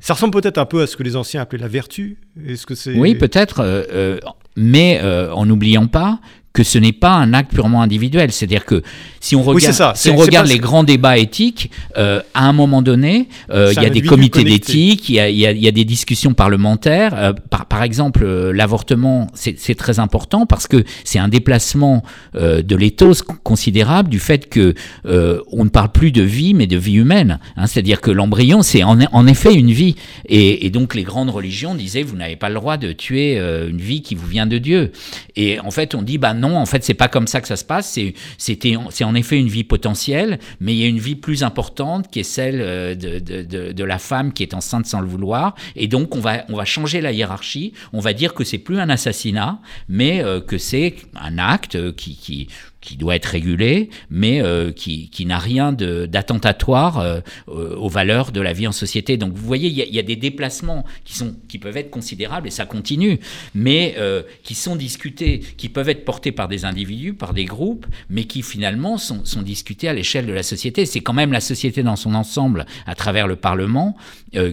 [0.01, 2.19] Ça ressemble peut-être un peu à ce que les anciens appelaient la vertu.
[2.47, 4.21] Est-ce que c'est Oui, peut-être, euh, euh,
[4.55, 6.21] mais euh, en n'oubliant pas
[6.55, 8.31] que ce n'est pas un acte purement individuel.
[8.31, 8.83] C'est-à-dire que
[9.19, 13.29] si on regarde, si on regarde les grands débats éthiques, euh, à un moment donné,
[13.51, 17.13] euh, il y a des comités d'éthique, il y, y a, des discussions parlementaires.
[17.17, 23.23] Euh, par, par, exemple, l'avortement, c'est très important parce que c'est un déplacement de l'éthos
[23.43, 24.75] considérable du fait que
[25.05, 27.41] on ne parle plus de vie, mais de vie humaine.
[27.57, 29.97] Hein, C'est-à-dire que l'embryon, c'est en, en, effet une vie.
[30.29, 33.81] Et, et, donc les grandes religions disaient, vous n'avez pas le droit de tuer une
[33.81, 34.93] vie qui vous vient de Dieu.
[35.35, 37.57] Et en fait, on dit, bah non, en fait, c'est pas comme ça que ça
[37.57, 37.99] se passe.
[38.39, 42.21] C'est en effet une vie potentielle, mais il y a une vie plus importante qui
[42.21, 45.55] est celle euh, de, la femme qui est enceinte sans le vouloir.
[45.77, 47.73] Et donc, on va, on va changer la hiérarchie.
[47.93, 52.17] On va dire que c'est plus un assassinat, mais euh, que c'est un acte qui,
[52.17, 52.49] qui
[52.85, 58.41] qui doit être régulé, mais euh, qui, qui n'a rien d'attentatoire euh, aux valeurs de
[58.41, 59.17] la vie en société.
[59.17, 62.51] Donc vous voyez, il y, a des déplacements qui, sont, qui peuvent être considérables, et
[62.51, 63.19] ça continue,
[63.55, 67.87] mais euh, qui sont discutés, qui peuvent être portés par des individus, par des groupes,
[68.11, 70.85] mais qui finalement sont, sont discutés à l'échelle de la société.
[70.85, 73.97] C'est quand même la société dans son ensemble, à travers le Parlement,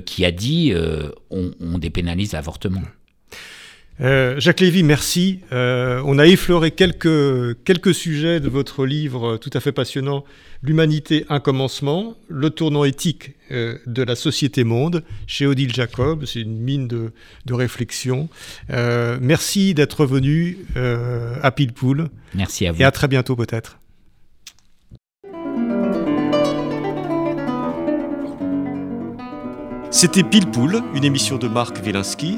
[0.05, 0.73] qui a dit
[1.31, 2.81] on, on dépénalise l'avortement.
[3.99, 5.39] Euh, Jacques Lévy, merci.
[5.51, 10.23] Euh, on a effleuré quelques, quelques sujets de votre livre tout à fait passionnant,
[10.63, 16.25] L'humanité, un commencement, le tournant éthique euh, de la société monde, chez Odile Jacob.
[16.25, 17.13] C'est une mine de,
[17.47, 18.29] de réflexion.
[18.69, 22.09] merci d'être venu à Pilpoul.
[22.35, 22.81] Merci à vous.
[22.81, 23.79] Et à très bientôt peut-être.
[29.89, 32.37] C'était Pilpoul, une émission de Marc Wielinski